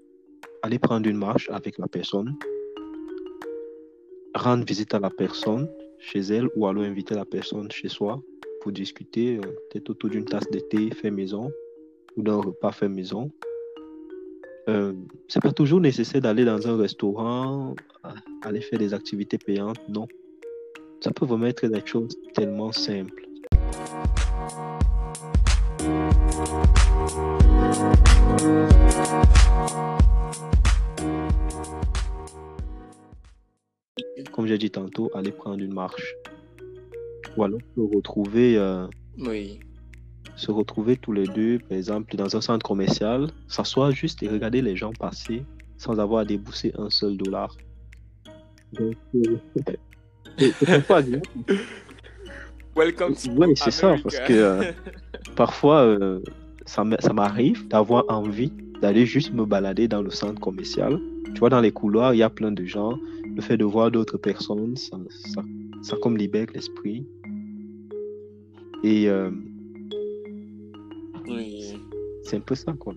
[0.61, 2.35] aller prendre une marche avec la personne,
[4.33, 5.69] rendre visite à la personne,
[6.05, 8.21] chez elle ou alors inviter la personne chez soi
[8.61, 11.51] pour discuter, euh, peut-être autour d'une tasse de thé fait maison
[12.15, 13.31] ou d'un repas fait maison.
[14.69, 14.93] Euh,
[15.27, 17.75] c'est pas toujours nécessaire d'aller dans un restaurant,
[18.43, 20.07] aller faire des activités payantes, non.
[21.01, 23.25] Ça peut vraiment être des choses tellement simples.
[34.35, 36.13] Comme j'ai dit tantôt, aller prendre une marche.
[37.37, 38.85] Ou alors se retrouver, euh,
[39.17, 39.61] oui.
[40.35, 44.61] se retrouver tous les deux, par exemple, dans un centre commercial, s'asseoir juste et regarder
[44.61, 45.43] les gens passer
[45.77, 47.55] sans avoir à débousser un seul dollar.
[48.73, 49.37] Donc, euh,
[50.37, 51.01] c'est pas
[52.75, 54.71] Welcome to Oui, c'est ça, parce que euh,
[55.37, 55.97] parfois,
[56.65, 60.99] ça m'arrive d'avoir envie d'aller juste me balader dans le centre commercial.
[61.33, 62.97] Tu vois, dans les couloirs, il y a plein de gens
[63.35, 64.97] le fait de voir d'autres personnes, ça,
[65.81, 67.05] ça, comme libère l'esprit.
[68.83, 69.29] Et euh,
[71.27, 71.77] oui.
[72.23, 72.93] c'est un peu ça, quoi.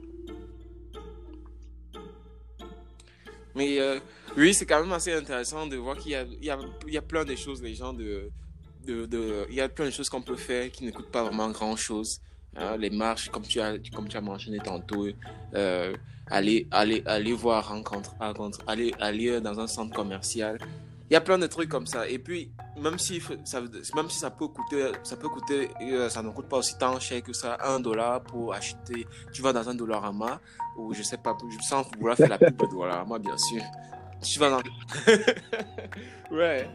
[3.57, 3.99] Mais euh,
[4.37, 6.93] oui, c'est quand même assez intéressant de voir qu'il y a, il y, a, il
[6.93, 8.31] y a plein de choses, les gens, de,
[8.87, 11.25] de, de, il y a plein de choses qu'on peut faire qui ne coûtent pas
[11.25, 12.21] vraiment grand-chose.
[12.57, 15.07] Hein, les marches, comme tu as, comme tu as mentionné tantôt,
[15.55, 15.95] euh,
[16.27, 20.59] aller, aller, aller voir, rencontre, rencontre, aller, aller dans un centre commercial.
[21.11, 22.07] Il y a plein de trucs comme ça.
[22.09, 23.63] Et puis, même si ça,
[23.97, 26.99] même si ça peut coûter, ça peut coûter, euh, ça ne coûte pas aussi tant
[27.01, 29.07] cher que ça, un dollar pour acheter.
[29.33, 30.41] Tu vas dans un dollarama,
[30.77, 33.63] ou je sais pas, sans vouloir faire la pub de dollarama, bien sûr.
[34.21, 34.63] Tu vas dans.
[36.37, 36.69] ouais.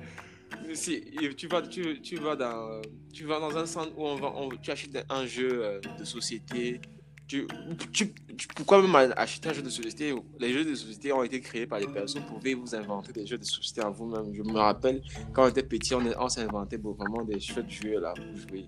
[0.73, 1.01] Si,
[1.37, 2.81] tu vas, tu, tu, vas dans,
[3.13, 6.79] tu vas dans un centre où on va, tu achètes un jeu euh, de société.
[7.27, 7.47] Tu,
[7.91, 8.13] tu,
[8.55, 10.13] pourquoi même acheter un jeu de société?
[10.39, 12.23] Les jeux de société ont été créés par des personnes.
[12.27, 14.33] Vous pouvez vous inventer des jeux de société à vous-même.
[14.33, 17.99] Je me rappelle, quand on était petit, on, on s'inventait vraiment des jeux de jeux
[17.99, 18.65] là pour jouer.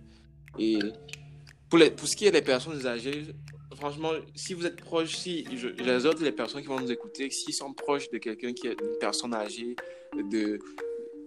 [0.57, 0.79] Et
[1.69, 3.25] pour, les, pour ce qui est des personnes âgées,
[3.75, 7.29] franchement, si vous êtes proche, si je, les autres, les personnes qui vont nous écouter,
[7.29, 9.75] s'ils sont proches de quelqu'un qui est une personne âgée,
[10.15, 10.59] de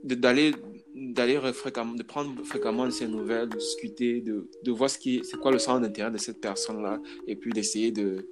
[0.05, 0.55] d'aller
[0.95, 5.23] d'aller fréquemment de prendre fréquemment de ses nouvelles de discuter de, de voir ce qui
[5.25, 8.29] c'est quoi le centre d'intérêt de cette personne là et puis d'essayer de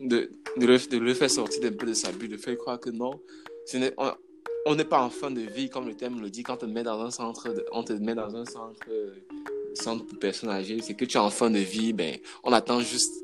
[0.00, 3.20] de, de, le, faire sortir d'un peu de sa bulle de faire croire que non
[4.64, 6.66] on n'est pas en fin de vie comme le thème le dit quand on te
[6.66, 8.88] met dans un centre on te met dans un centre
[9.74, 12.80] centre pour personnes âgées, c'est que tu es en fin de vie, ben, on attend
[12.80, 13.14] juste,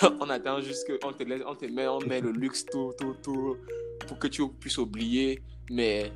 [0.20, 3.14] on attend juste qu'on te laisse, on te met, on met le luxe tout, tout,
[3.22, 3.56] tout,
[4.06, 5.42] pour que tu puisses oublier.
[5.70, 6.12] Mais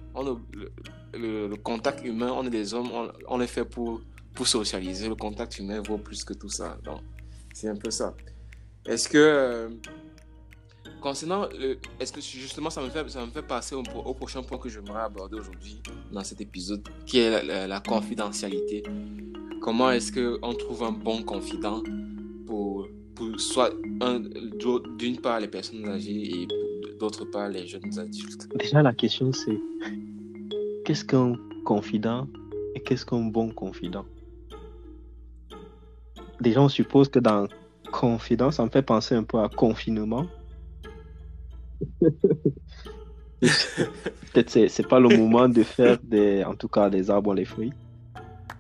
[1.15, 2.91] le, contact humain, on est des hommes,
[3.27, 4.01] on, est fait pour,
[4.35, 5.09] pour socialiser.
[5.09, 6.79] Le contact humain vaut plus que tout ça.
[6.85, 7.01] Donc,
[7.55, 8.15] c'est un peu ça.
[8.87, 9.69] Est-ce que, euh,
[11.01, 11.49] concernant,
[11.99, 15.03] est-ce que justement, ça me fait, ça me fait passer au, prochain point que j'aimerais
[15.03, 15.81] aborder aujourd'hui
[16.13, 18.83] dans cet épisode, qui est la confidentialité
[19.69, 21.83] comment est-ce qu'on trouve un bon confident
[22.47, 23.71] pour, pour soit
[24.99, 26.49] d'une part les personnes âgées et
[26.99, 29.59] d'autre part les jeunes adultes Déjà, la question c'est
[30.85, 32.27] qu'est-ce qu'un confident
[32.75, 34.05] et qu'est-ce qu'un bon confident?
[36.41, 37.49] Déjà, on suppose que dans
[37.91, 40.27] confident, ça me fait penser un peu à confinement.
[43.41, 47.45] Peut-être c'est, c'est pas le moment de faire des, en tout cas des arbres les
[47.45, 47.73] fruits.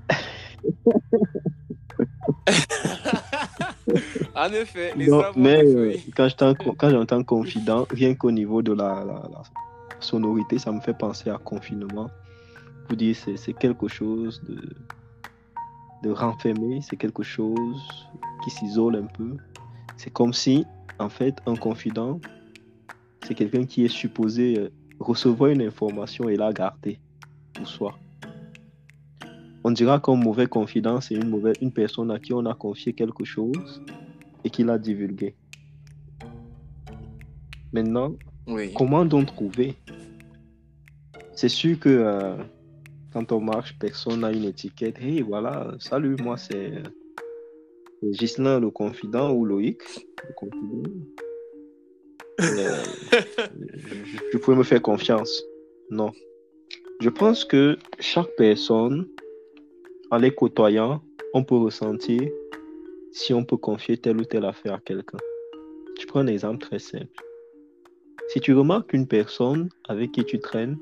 [4.38, 6.29] en effet, les mais euh, quand
[6.90, 9.05] j'entends confident, rien qu'au niveau de la,
[10.01, 12.09] sonorité, ça me fait penser à confinement.
[12.88, 14.61] Vous dire c'est quelque chose de,
[16.05, 17.83] de renfermé, c'est quelque chose
[18.44, 19.37] qui s'isole un peu.
[19.96, 20.64] C'est comme si,
[20.98, 22.20] en fait, un confident,
[23.27, 24.70] c'est quelqu'un qui est supposé euh,
[25.01, 26.98] recevoir une information et la garder
[27.53, 27.98] pour soi.
[29.64, 32.92] On dira qu'un mauvais confident, c'est une, mauvaise, une personne à qui on a confié
[32.92, 33.83] quelque chose
[34.44, 35.35] et qui l'a divulgué.
[37.72, 38.14] Maintenant,
[38.77, 39.74] comment donc trouver?
[41.35, 42.37] C'est sûr que euh,
[43.12, 44.98] quand on marche, personne n'a une étiquette.
[45.01, 46.72] Hey, voilà, salut, moi c'est
[48.03, 49.81] Gislain le confident ou Loïc?
[50.27, 50.90] Le confident.
[52.40, 52.85] Euh,
[54.33, 55.42] je, je me faire confiance.
[55.90, 56.12] Non.
[57.01, 59.07] Je pense que chaque personne
[60.11, 61.03] en les côtoyant,
[61.35, 62.22] on peut ressentir
[63.12, 65.18] si on peut confier telle ou telle affaire à quelqu'un.
[66.01, 67.07] Je prends un exemple très simple.
[68.29, 70.79] Si tu remarques qu'une personne avec qui tu traînes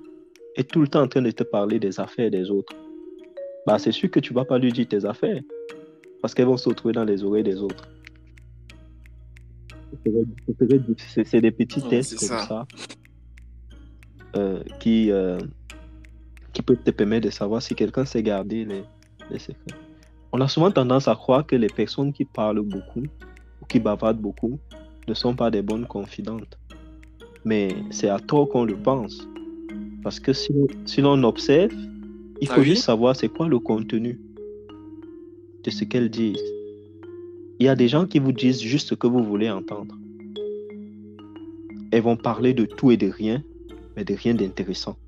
[0.56, 2.74] est tout le temps en train de te parler des affaires des autres,
[3.66, 5.40] bah c'est sûr que tu vas pas lui dire tes affaires
[6.20, 7.88] parce qu'elles vont se retrouver dans les oreilles des autres.
[11.24, 12.66] C'est des petits tests comme ça,
[14.36, 15.38] euh, qui, euh,
[16.52, 18.82] qui peuvent te permettre de savoir si quelqu'un s'est gardé les,
[20.36, 23.04] on a souvent tendance à croire que les personnes qui parlent beaucoup
[23.62, 24.58] ou qui bavardent beaucoup
[25.08, 26.58] ne sont pas des bonnes confidentes.
[27.46, 29.26] Mais c'est à tort qu'on le pense.
[30.02, 30.52] Parce que si,
[30.84, 31.72] si l'on observe,
[32.42, 34.20] il faut ah juste savoir c'est quoi le contenu
[35.64, 36.52] de ce qu'elles disent.
[37.58, 39.94] Il y a des gens qui vous disent juste ce que vous voulez entendre.
[41.92, 43.42] Elles vont parler de tout et de rien,
[43.96, 44.98] mais de rien d'intéressant.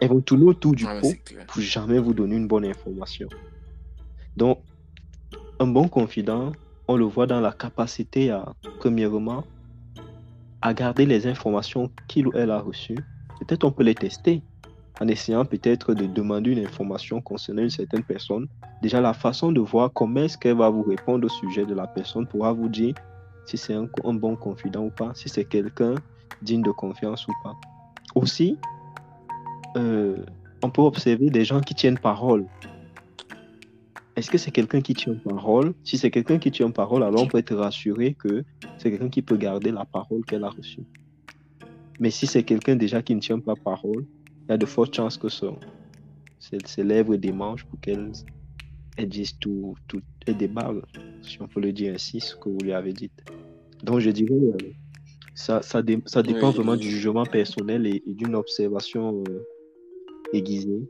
[0.00, 1.12] Elles vont tourner autour du pot
[1.48, 3.28] pour jamais vous donner une bonne information.
[4.36, 4.60] Donc,
[5.58, 6.52] un bon confident,
[6.86, 9.44] on le voit dans la capacité à, premièrement,
[10.62, 12.98] à garder les informations qu'il ou elle a reçues.
[13.40, 14.42] Peut-être on peut les tester
[15.00, 18.48] en essayant peut-être de demander une information concernant une certaine personne.
[18.82, 21.86] Déjà, la façon de voir comment est-ce qu'elle va vous répondre au sujet de la
[21.86, 22.94] personne pourra vous dire
[23.46, 25.94] si c'est un, un bon confident ou pas, si c'est quelqu'un
[26.42, 27.54] digne de confiance ou pas.
[28.14, 28.58] Aussi,
[29.76, 30.16] euh,
[30.62, 32.46] on peut observer des gens qui tiennent parole.
[34.16, 35.74] est-ce que c'est quelqu'un qui tient parole?
[35.84, 38.44] Si c'est quelqu'un qui tient parole, alors on peut être rassuré que
[38.78, 40.84] c'est quelqu'un qui peut garder la parole qu'elle a reçue.
[42.00, 44.04] Mais si c'est quelqu'un déjà qui ne tient pas parole,
[44.44, 45.58] il y a de fortes chances que son,
[46.38, 48.12] ses, lèvres démangent pour qu'elle
[49.06, 50.82] dise tout, tout et déballe,
[51.22, 53.10] si on peut le dire ainsi, ce que vous lui avez dit.
[53.82, 54.56] Donc je dirais, euh,
[55.34, 59.46] ça, ça, ça dépend vraiment du jugement personnel et, d'une observation euh,
[60.32, 60.82] aiguisée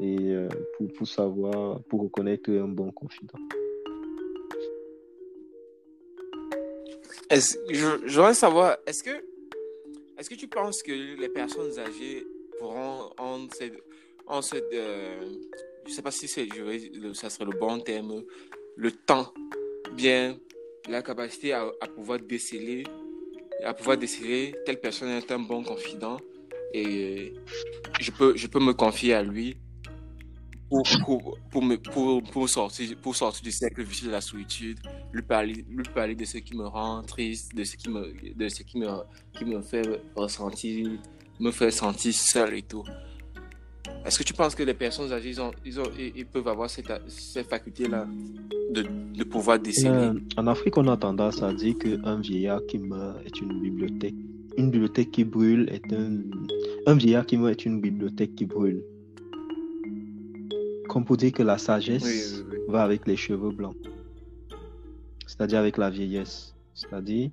[0.00, 3.38] et euh, pour, pour savoir, pour reconnaître un bon confident.
[7.30, 9.24] Voudrais savoir, est-ce que,
[10.18, 12.26] est-ce que tu penses que les personnes âgées
[12.58, 13.82] pourront, en cette,
[14.26, 14.72] en cette
[15.86, 16.48] je sais pas si c'est,
[17.14, 18.22] ça serait le bon terme,
[18.76, 19.32] le temps,
[19.92, 20.38] bien
[20.88, 22.84] la capacité à, pouvoir déceler
[23.62, 26.18] à pouvoir décider telle personne est un bon confident
[26.74, 27.32] et
[28.00, 29.56] je peux, je peux me confier à lui
[30.68, 34.78] pour, pour, pour, me, pour, pour, sortir, pour sortir du cercle vicieux de la solitude,
[35.12, 38.48] lui parler, lui parler de ce qui me rend triste, de ce qui me, de
[38.48, 38.88] ce qui me,
[39.32, 40.90] qui me fait ressentir,
[41.38, 42.84] me fait sentir seul et tout.
[44.04, 46.68] Est-ce que tu penses que les personnes âgées, ils, ont, ils, ont, ils peuvent avoir
[46.68, 48.06] cette, cette faculté-là
[48.70, 49.90] de, de, pouvoir déceler?
[49.90, 54.14] Euh, En Afrique, on a tendance à dire qu'un vieillard qui meurt est une bibliothèque.
[54.56, 56.20] Une bibliothèque qui brûle est un...
[56.86, 58.82] Un vieillard qui meurt est une bibliothèque qui brûle.
[60.88, 63.76] Comme pour dire que la sagesse va avec les cheveux blancs.
[65.26, 66.54] C'est-à-dire avec la vieillesse.
[66.74, 67.30] C'est-à-dire,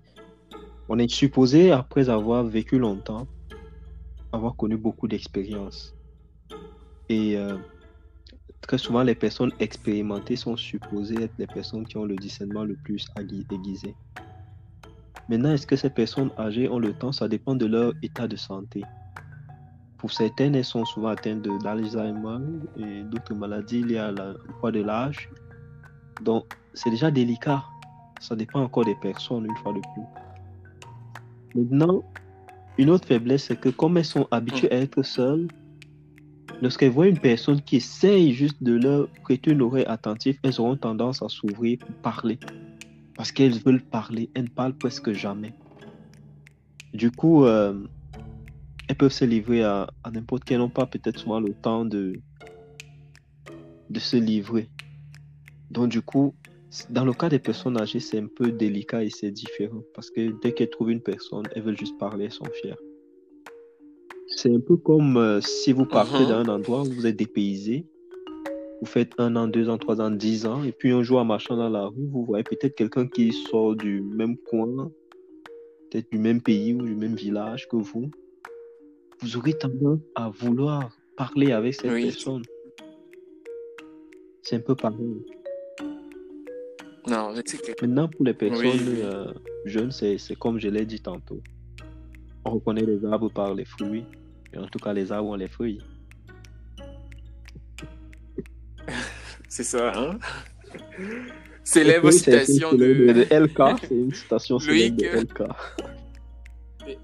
[0.88, 3.28] on est supposé, après avoir vécu longtemps,
[4.32, 5.94] avoir connu beaucoup d'expériences
[7.12, 7.58] et euh,
[8.62, 12.76] très souvent, les personnes expérimentées sont supposées être les personnes qui ont le discernement le
[12.76, 13.06] plus
[13.52, 13.94] aiguisé.
[15.30, 17.12] Maintenant, est-ce que ces personnes âgées ont le temps?
[17.12, 18.84] Ça dépend de leur état de santé.
[19.98, 22.40] Pour certaines, elles sont souvent atteintes d'Alzheimer
[22.78, 25.30] et d'autres maladies liées à la, au poids de l'âge.
[26.24, 27.64] Donc, c'est déjà délicat.
[28.20, 31.62] Ça dépend encore des personnes, une fois de plus.
[31.62, 32.04] Maintenant,
[32.78, 35.48] une autre faiblesse, c'est que comme elles sont habituées à être seules,
[36.62, 40.78] Lorsqu'elles voient une personne qui essaye juste de leur prêter une oreille attentive, elles auront
[40.78, 42.38] tendance à s'ouvrir pour parler.
[43.22, 45.54] Parce qu'elles veulent parler, elles ne parlent presque jamais.
[46.92, 47.86] Du coup, euh,
[48.88, 52.20] elles peuvent se livrer à, n'importe qui, n'ont pas peut-être souvent le temps de,
[53.92, 54.72] de se livrer.
[55.70, 56.34] Donc du coup,
[56.90, 59.84] dans le cas des personnes âgées, c'est un peu délicat et c'est différent.
[59.94, 62.80] Parce que dès qu'elles trouvent une personne, elles veulent juste parler, elles sont fières.
[64.36, 66.28] C'est un peu comme euh, si vous partez uh-huh.
[66.28, 67.86] d'un endroit où vous êtes dépaysé.
[68.82, 71.26] Vous faites un an, deux ans, trois ans, dix ans, et puis un jour en
[71.26, 74.91] marchant dans la rue, vous voyez peut-être quelqu'un qui sort du même coin,
[75.89, 78.10] peut-être du même pays ou du même village que vous.
[79.20, 82.41] Vous aurez tendance à vouloir parler avec cette personne.
[84.41, 85.24] C'est un peu pareil.
[87.08, 87.34] Non,
[87.82, 89.26] Maintenant, pour les personnes euh,
[89.65, 91.41] jeunes, c'est comme je l'ai dit tantôt.
[92.46, 94.06] On reconnaît les arbres par les fruits.
[94.54, 95.80] Et en tout cas, les arbres ont les fruits.
[99.52, 100.18] C'est ça, hein?
[101.66, 103.12] Célèbre citation de...
[103.12, 103.28] de...
[103.30, 105.44] LK, c'est une citation célèbre de LK.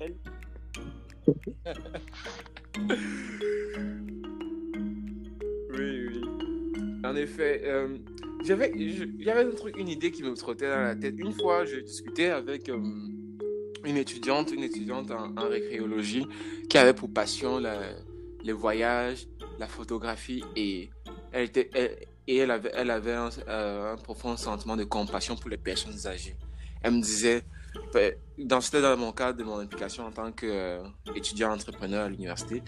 [5.74, 6.22] oui, oui.
[7.04, 7.98] En effet, euh,
[8.46, 8.72] j'avais,
[9.20, 11.16] j'avais un truc, une idée qui me trottait dans la tête.
[11.18, 12.70] Une fois, je discutais avec...
[12.70, 12.80] Euh,
[13.86, 16.26] une étudiante, une étudiante en, récréologie
[16.70, 17.62] qui avait pour passion
[18.44, 19.28] les voyages,
[19.60, 20.90] la photographie et
[21.32, 21.70] elle, était,
[22.28, 26.36] et elle avait, euh, un, profond sentiment de compassion pour les personnes âgées.
[26.84, 27.44] Elle me disait,
[27.94, 32.62] ben, dans, dans mon cadre de mon implication en tant qu'étudiant entrepreneur à l'université,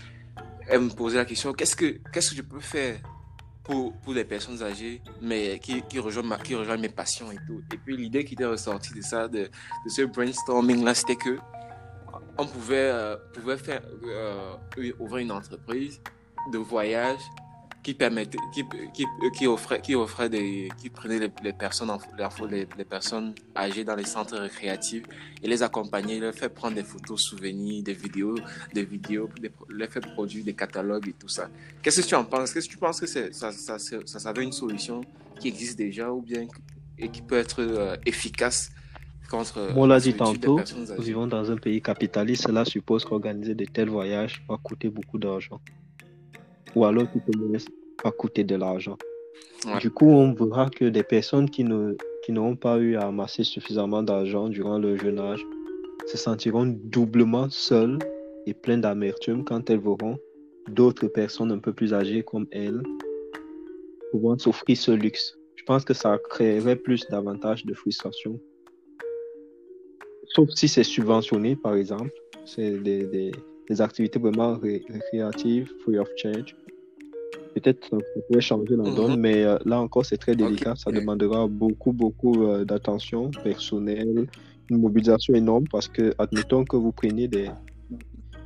[0.68, 3.00] elle me posait la question, qu'est-ce que, que je peux faire
[3.64, 7.62] pour, pour les personnes âgées, mais qui, rejoignent qui rejoignent mes passions et tout.
[7.72, 9.50] Et puis l'idée qui était ressortie de ça, de,
[9.88, 11.38] ce brainstorming-là, c'était que
[12.38, 14.56] on pouvait, euh, pouvait faire, euh,
[14.98, 16.02] ouvrir une entreprise
[16.52, 17.20] de voyage
[17.82, 19.06] qui permettait, qui, qui,
[19.38, 21.92] qui, offrait, qui offrait des, qui prenait les, les personnes,
[22.50, 25.04] les, les, personnes âgées dans les centres récréatifs
[25.42, 28.36] et les accompagnait, les fait prendre des photos, souvenirs, des vidéos,
[28.74, 29.30] des vidéos,
[29.70, 31.50] les fait produire des catalogues et tout ça.
[31.82, 32.54] Qu'est-ce que tu en penses?
[32.54, 35.02] Qu'est-ce que tu penses que ça, ça, ça, ça, ça une solution
[35.40, 36.48] qui existe déjà ou bien
[36.98, 38.72] et qui peut être euh, efficace
[39.30, 40.60] contre On l'a dit tantôt,
[40.98, 45.18] nous vivons dans un pays capitaliste, cela suppose qu'organiser de tels voyages va coûter beaucoup
[45.18, 45.62] d'argent
[46.76, 47.32] ou alors qui peut
[48.02, 48.98] pas coûter de l'argent.
[49.82, 53.44] Du coup, on verra que des personnes qui ne qui n'auront pas eu à amasser
[53.44, 55.46] suffisamment d'argent durant leur jeune âge
[56.08, 58.00] se sentiront doublement seules
[58.46, 60.18] et pleines d'amertume quand elles verront
[60.70, 62.82] d'autres personnes un peu plus âgées comme elles
[64.12, 65.38] pouvant s'offrir ce luxe.
[65.56, 68.40] Je pense que ça créerait plus davantage de frustration.
[70.26, 72.12] Sauf si c'est subventionné, par exemple.
[72.46, 73.32] C'est des, des,
[73.70, 76.56] des, activités vraiment récréatives, free of charge.
[77.56, 77.98] Peut-être ça
[78.28, 79.20] pourrait changer la donne, mhm.
[79.20, 80.76] mais euh, là encore, c'est très délicat.
[80.76, 84.28] Ça demandera beaucoup, beaucoup euh, d'attention personnelle,
[84.70, 87.50] une mobilisation énorme parce que, admettons que vous preniez des,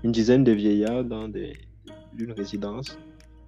[0.04, 1.54] une dizaine de vieillards dans des,
[2.18, 2.98] une résidence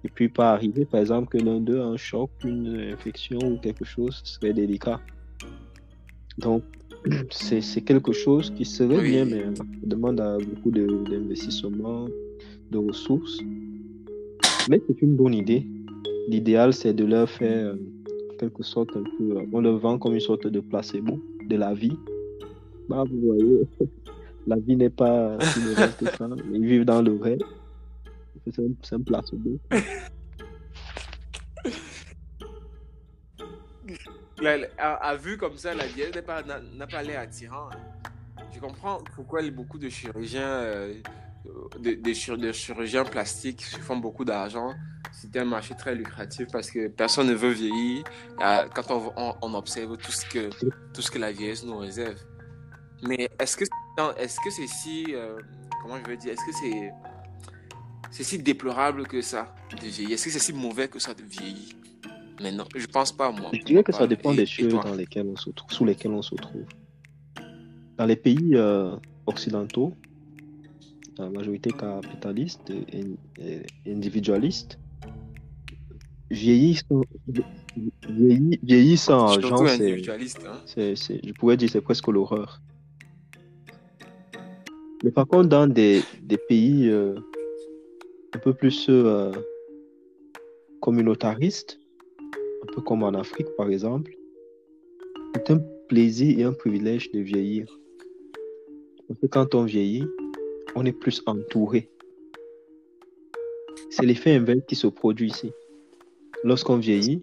[0.04, 3.58] et puis pas arriver, par exemple, que l'un d'eux a un choc, une infection ou
[3.58, 5.00] quelque chose, ce serait délicat.
[6.38, 6.62] Donc,
[7.30, 12.06] c'est quelque chose qui serait bien, mais ça demande à beaucoup d'investissement,
[12.70, 13.40] de, ressources.
[14.68, 15.66] Mais c'est une bonne idée.
[16.28, 20.20] L'idéal, c'est de leur faire en quelque sorte un peu, on le vend comme une
[20.20, 21.96] sorte de placebo de la vie.
[22.88, 23.60] Bah, vous voyez,
[24.46, 26.28] la vie n'est pas si mauvaise que ça.
[26.52, 27.40] Ils vivent dans le rêve.
[28.52, 29.58] C'est un, placebo.
[34.78, 37.68] à, vue comme ça, la vieille n'a pas, l'air attirant.
[37.70, 38.42] Hein.
[38.54, 40.94] Je comprends pourquoi beaucoup de chirurgiens, euh,
[42.52, 44.74] chirurgiens plastiques font beaucoup d'argent.
[45.12, 48.04] C'est un marché très lucratif parce que personne ne veut vieillir
[48.74, 52.18] quand on, observe tout ce, que, la vieillesse nous réserve.
[53.02, 53.64] Mais est-ce que
[54.18, 55.38] est-ce que c'est si euh,
[55.82, 56.92] comment je veux dire est-ce que c'est
[58.10, 60.12] c'est si déplorable que ça de vieillir?
[60.12, 61.74] Est-ce que c'est si mauvais que ça de vieillir?
[62.42, 63.50] Mais non, je pense pas moi.
[63.52, 66.22] Je dirais que ça dépend des choses dans lesquelles on se trouve, sous lesquelles on
[66.22, 66.64] se trouve.
[67.96, 68.94] Dans les pays euh,
[69.26, 69.94] occidentaux,
[71.18, 74.78] la majorité capitaliste et, individualiste,
[76.30, 77.02] vieillir sans,
[78.62, 80.56] vieillir, sans argent, hein.
[80.66, 82.60] c'est, je pourrais dire c'est presque l'horreur.
[85.04, 87.14] Mais par contre, dans des, des pays euh,
[88.34, 89.32] un peu plus euh,
[90.80, 91.78] communautaristes,
[92.66, 94.12] un peu comme en Afrique par exemple,
[95.34, 97.66] c'est un plaisir et un privilège de vieillir.
[99.06, 100.04] Parce que quand on vieillit,
[100.74, 101.88] on est plus entouré.
[103.90, 105.52] C'est l'effet inverse qui se produit ici.
[106.42, 107.22] Lorsqu'on vieillit,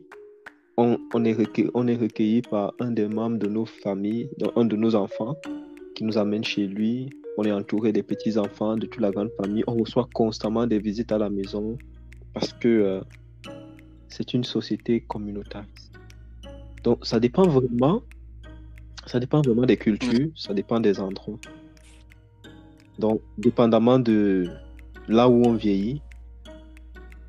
[0.77, 5.35] on, est recueilli par un des membres de nos familles, un de nos enfants,
[5.95, 9.63] qui nous amène chez lui, on est entouré des petits-enfants, de toute la grande famille.
[9.67, 11.77] On reçoit constamment des visites à la maison
[12.33, 13.01] parce que euh,
[14.13, 15.91] c'est une société communautariste.
[16.83, 18.03] Donc, ça dépend vraiment,
[19.07, 21.39] ça dépend vraiment des cultures, ça dépend des endroits.
[22.99, 24.47] Donc, dépendamment de
[25.07, 26.01] là où on vieillit,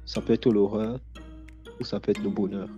[0.04, 1.00] ça peut être l'horreur
[1.80, 2.68] ou ça peut être le bonheur.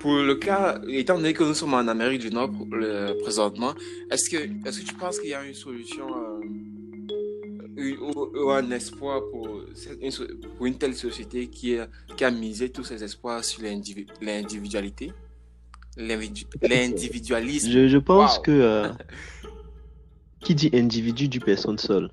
[0.00, 2.50] pour le cas, étant donné que nous sommes en Amérique du Nord
[3.22, 3.72] présentement,
[4.10, 6.40] est-ce que, est que tu penses qu'il y a une solution euh,
[7.76, 9.62] ou, un espoir pour,
[10.56, 11.76] pour, une telle société qui,
[12.16, 13.62] qui, a misé tous ses espoirs sur
[14.20, 15.12] l'individualité
[15.96, 17.70] L'individualisme.
[17.70, 18.88] Je, je, pense que euh,
[20.40, 22.10] qui dit individu dit personne seule.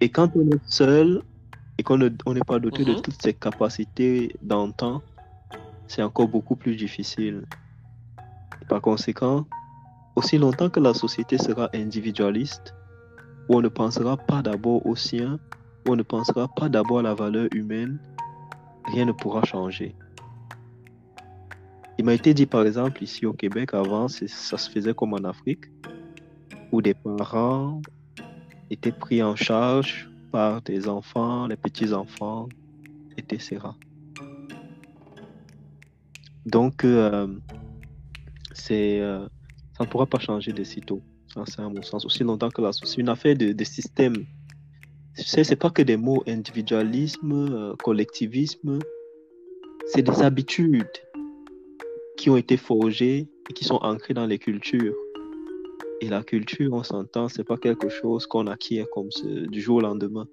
[0.00, 1.22] Et quand on est seul
[1.78, 2.10] et qu'on n'est
[2.46, 3.02] pas doté de mm-hmm.
[3.02, 5.02] toutes ces capacités d'entendre,
[5.88, 7.44] c'est encore beaucoup plus difficile.
[8.68, 9.46] Par conséquent,
[10.16, 12.74] aussi longtemps que la société sera individualiste,
[13.48, 15.38] où on ne pensera pas d'abord au sien,
[15.86, 17.98] où on ne pensera pas d'abord à la valeur humaine,
[18.86, 19.94] rien ne pourra changer.
[21.98, 25.24] Il m'a été dit par exemple ici au Québec, avant, ça se faisait comme en
[25.24, 25.64] Afrique,
[26.72, 27.80] où des parents
[28.70, 32.48] étaient pris en charge par des enfants, les petits-enfants,
[33.16, 33.58] etc.
[36.44, 37.26] Donc, euh,
[38.70, 39.28] euh,
[39.72, 41.02] ça ne pourra pas changer de sitôt.
[41.36, 42.04] Ça, c'est à mon sens.
[42.04, 44.24] Aussi longtemps que la c'est une affaire de, de système.
[45.14, 48.78] Ce n'est pas que des mots individualisme, euh, collectivisme.
[49.86, 50.96] C'est des habitudes
[52.16, 54.94] qui ont été forgées et qui sont ancrées dans les cultures.
[56.00, 59.80] Et la culture, on s'entend, c'est pas quelque chose qu'on acquiert comme du jour au
[59.82, 60.26] lendemain.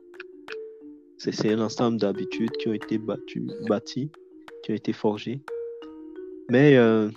[1.18, 4.10] C'est un ensemble d'habitudes qui ont été battues, bâties,
[4.64, 5.42] qui ont été forgées
[6.50, 7.10] mais euh,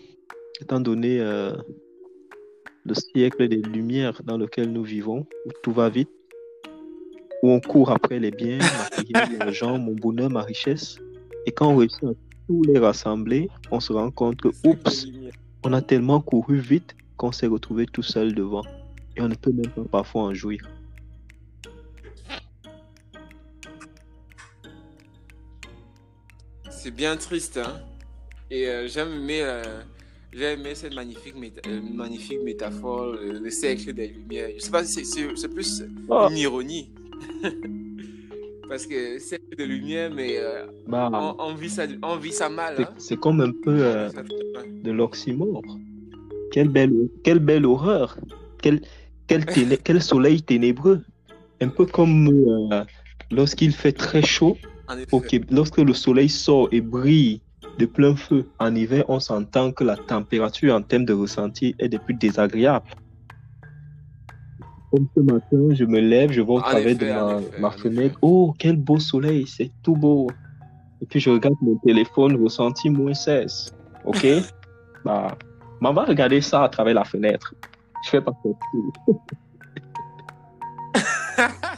[0.61, 1.53] étant donné euh,
[2.87, 6.11] le siècle des lumières dans lequel nous vivons, où tout va vite,
[7.43, 8.59] où on court après les biens,
[9.41, 10.99] les gens, mon bonheur, ma richesse,
[11.47, 12.13] et quand on réussit à
[12.47, 15.07] tous les rassembler, on se rend compte que, oups,
[15.65, 18.63] on a tellement couru vite qu'on s'est retrouvé tout seul devant.
[19.17, 20.61] Et on ne peut même pas parfois en jouir.
[26.71, 27.81] C'est bien triste, hein
[28.49, 29.83] et euh, j'aime aimé, euh,
[30.43, 31.35] aimé cette magnifique,
[31.67, 34.51] euh, magnifique métaphore, le cercle des lumières.
[34.57, 36.29] Je sais pas, c'est plus oh.
[36.31, 36.91] une ironie.
[38.69, 42.49] Parce que c'est de lumière, mais euh, Bah, on, on vit ça, on vit ça
[42.49, 42.89] mal.
[42.99, 43.19] c'est hein.
[43.21, 44.11] comme un peu euh,
[44.83, 45.63] de l'oxymore.
[46.51, 48.19] Quelle belle, quelle belle horreur.
[48.61, 48.81] Quel,
[49.29, 51.03] quel, téné- quel soleil ténébreux.
[51.61, 52.29] Un peu comme
[53.31, 54.59] lorsqu'il fait très chaud
[55.13, 55.49] au Québec.
[55.53, 57.41] Lorsque le soleil sort et brille
[57.79, 61.89] de plein feu en hiver, on s'entend que la température en termes de ressenti est
[61.89, 62.87] des plus désagréables.
[64.91, 67.71] Comme ce matin, je me lève, je vois au travers de ma, effet, ma en
[67.73, 70.29] fenêtre, oh, quel beau soleil, c'est tout beau.
[71.03, 73.75] Et puis je regarde mon téléphone, ressenti moins 16.
[74.05, 74.27] Ok?
[75.05, 75.37] bah,
[75.83, 77.55] on va regarder ça à travers la fenêtre.
[78.05, 78.51] Je fais pas ça.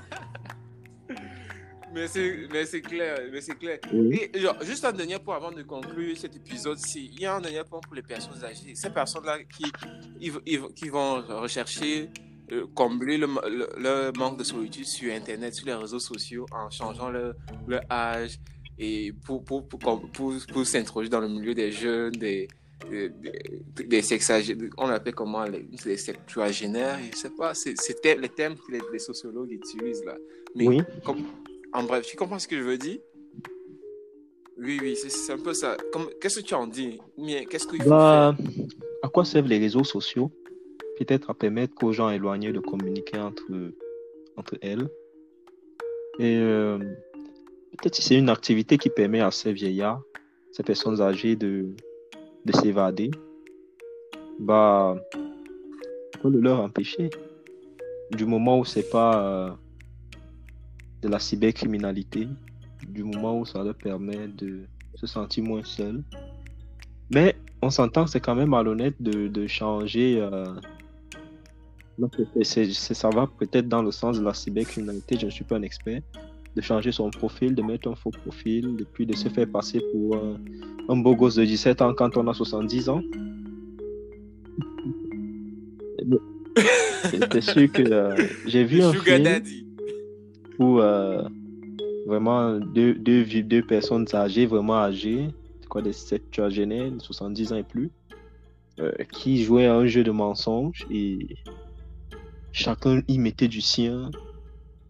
[1.99, 3.78] Mais c'est, mais c'est clair, mais c'est clair.
[3.92, 4.20] Oui.
[4.32, 7.34] Et genre, juste un dernier point avant de conclure cet épisode, c'est il y a
[7.36, 8.74] un dernier point pour les personnes âgées.
[8.74, 9.64] Ces personnes-là qui,
[10.74, 12.09] qui vont rechercher,
[12.53, 16.70] euh, combler le, le- leur manque de solitude sur Internet, sur les réseaux sociaux, en
[16.70, 17.34] changeant leur,
[17.66, 18.38] leur âge
[18.78, 19.80] et pour, pour, pour,
[20.12, 20.32] pour,
[20.66, 22.46] s'introduire dans le milieu des jeunes, des,
[22.88, 27.74] des, des, des sexagé- on appelle comment les, les sexuagénaires, je sais pas, c'est,
[28.20, 30.14] les termes que les, les sociologues utilisent là.
[30.55, 30.80] Mais Oui.
[31.05, 31.26] comme-
[31.72, 32.98] en bref, tu comprends ce que je veux dire?
[34.58, 35.76] Oui, oui, c'est, un peu ça.
[36.20, 36.98] Qu'est-ce que tu en dis?
[37.48, 38.66] Qu'est-ce qu'il faut Bah, faire?
[39.02, 40.30] à quoi servent les réseaux sociaux?
[40.98, 43.72] Peut-être à permettre qu'aux gens éloignés de communiquer entre,
[44.36, 44.88] entre elles.
[46.18, 46.78] Et euh,
[47.78, 50.02] peut-être si c'est une activité qui permet à ces vieillards,
[50.50, 51.66] ces personnes âgées de,
[52.44, 53.12] de s'évader,
[54.40, 54.96] bah,
[56.12, 57.10] pourquoi le leur empêcher?
[58.10, 59.50] Du moment où c'est pas euh,
[61.03, 62.28] de la cybercriminalité,
[62.88, 64.61] du moment où ça leur permet de
[64.94, 66.03] se sentir moins seul.
[67.11, 70.18] Mais on s'entend, c'est quand même malhonnête de, de changer.
[70.20, 70.44] euh,
[72.42, 75.57] c'est- c'est- ça va peut-être dans le sens de la cybercriminalité, je ne suis pas
[75.57, 76.01] un expert.
[76.57, 79.80] De changer son profil, de mettre un faux profil, et puis de se faire passer
[79.92, 80.36] pour euh,
[80.88, 83.03] un beau gosse de 17 ans quand on a 70 ans.
[87.30, 89.66] C'est sûr que euh, j'ai vu un film Daddy.
[90.59, 91.22] Où euh,
[92.06, 95.28] vraiment deux, deux, personnes âgées, vraiment âgées,
[95.61, 97.90] c'est quoi des septuagénaires, 70 ans et plus,
[98.80, 101.36] euh, qui jouaient à un jeu de mensonges et
[102.52, 104.11] chacun y mettait du sien.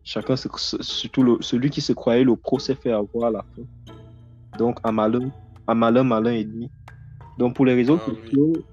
[0.04, 3.62] Chacun, surtout le- celui qui se croyait le pro s'est fait avoir à la fin.
[4.56, 5.30] Donc, à malin,
[5.66, 6.70] à malin, malin et demi.
[7.36, 8.16] Donc, pour les réseaux Ah oui.
[8.16, 8.64] sociaux,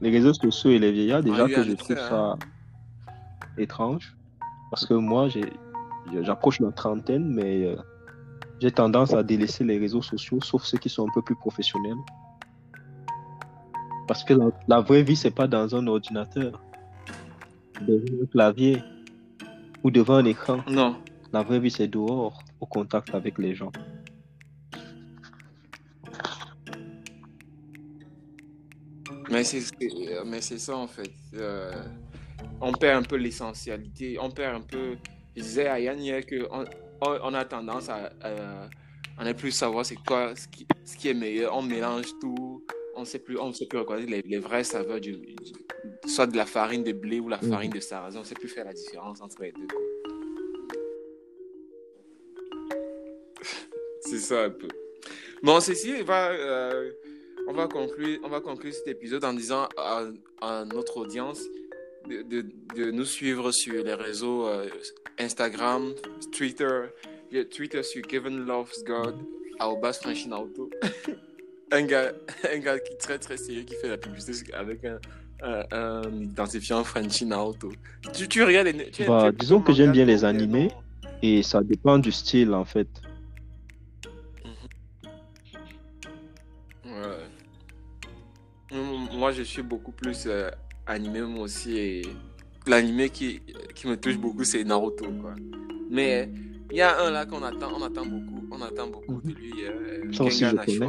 [0.00, 2.08] les réseaux sociaux et les vieillards, déjà oui, que je trouve hein.
[2.08, 2.36] ça
[3.56, 4.16] étrange.
[4.70, 5.42] Parce que moi, j'ai,
[6.22, 7.76] j'approche la trentaine, mais euh,
[8.60, 11.96] j'ai tendance à délaisser les réseaux sociaux, sauf ceux qui sont un peu plus professionnels.
[14.08, 16.62] Parce que la, la vraie vie, c'est pas dans un ordinateur,
[17.80, 18.82] devant un clavier
[19.82, 20.58] ou devant un écran.
[20.68, 20.96] Non.
[21.32, 23.72] La vraie vie, c'est dehors, au contact avec les gens.
[29.30, 31.10] Mais c'est, euh, mais c'est ça en fait.
[31.34, 31.72] Euh,
[32.60, 34.18] on perd un peu l'essentialité.
[34.20, 34.96] On perd un peu.
[35.36, 36.64] Je disais à Yann hier qu'on
[37.00, 41.08] on, on a tendance à, à ne plus savoir c'est quoi ce qui, ce qui
[41.08, 41.56] est meilleur.
[41.56, 42.64] On mélange tout.
[42.94, 45.34] On sait plus, on sait plus reconnaître les, les vraies saveurs du, du-
[46.06, 47.50] soit de la farine de blé ou la Mhm.
[47.50, 48.20] farine de sarrasin.
[48.20, 49.66] On sait plus faire la différence entre les deux.
[54.00, 54.68] C'est ça un peu.
[55.42, 56.92] Bon, ceci va, euh,
[57.48, 60.04] on va conclure, on va conclure cet épisode en disant à,
[60.40, 61.40] à notre audience
[62.08, 62.46] de, de,
[62.76, 64.68] de nous suivre sur les réseaux euh,
[65.18, 65.92] Instagram,
[66.36, 66.80] Twitter,
[67.54, 69.16] Twitter sur Kevin Loves God,
[70.02, 70.70] Francine Auto.
[71.72, 72.12] un gars,
[72.52, 74.98] un gars qui est très très sérieux qui fait la publicité avec un,
[75.42, 77.72] un, un identifiant Francine Auto.
[78.14, 80.70] Tu, tu regardes les, tu, Bah, tu- disons que j'aime bien les animés.
[81.24, 82.88] Et ça dépend du style, en fait.
[86.84, 86.92] Ouais.
[88.72, 90.50] M- Moi, je suis beaucoup plus euh,
[90.86, 91.76] animé, moi aussi.
[91.78, 92.02] Et
[92.66, 93.40] l'animé qui,
[93.74, 95.34] qui me touche beaucoup, c'est Naruto, quoi.
[95.90, 96.28] Mais
[96.70, 98.46] il y a un là qu'on attend, on attend beaucoup.
[98.50, 99.52] On attend beaucoup de lui.
[99.64, 100.86] Euh, Ça aussi, je connais.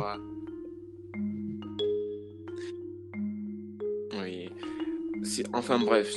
[4.21, 4.49] Oui.
[5.53, 6.13] Enfin bref,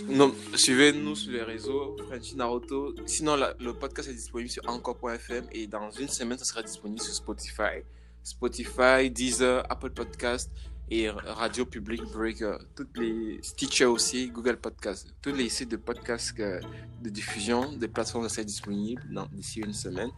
[0.54, 2.94] suivez-nous sur les réseaux, Frenchy Naruto.
[3.06, 7.00] Sinon, la- le podcast est disponible sur encore.fm et dans une semaine, ça sera disponible
[7.00, 7.82] sur Spotify.
[8.22, 10.50] Spotify, Deezer, Apple Podcast
[10.90, 12.58] et Radio Public Breaker.
[12.74, 15.08] Toutes les Stitcher aussi, Google Podcast.
[15.20, 20.10] Tous les sites de podcast de diffusion des plateformes seront disponibles dans- d'ici une semaine.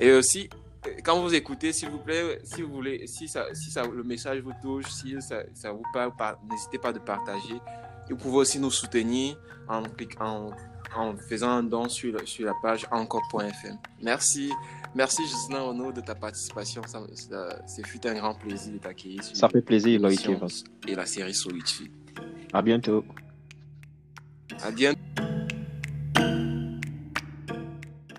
[0.00, 0.48] Et aussi,
[0.86, 4.02] euh, quand vous écoutez, s'il vous plaît, si vous voulez, si ça, si ça, le
[4.02, 7.60] message vous touche, si ça, vous parle, par- n'hésitez pas de partager.
[8.10, 9.36] Vous pouvez aussi nous soutenir
[9.68, 9.82] en,
[10.20, 10.50] en,
[10.96, 13.76] en faisant un don sur, sur la page encore.fm.
[14.02, 14.50] Merci.
[14.94, 16.82] Merci Justin Renaud de ta participation.
[16.86, 17.06] Ça,
[17.66, 19.22] ça, fut un grand plaisir de t'accueillir.
[19.22, 20.28] Ça fait plaisir, Loïc.
[20.86, 21.92] Et la série Solitude.
[22.52, 23.04] À bientôt.
[24.62, 24.98] À bientôt.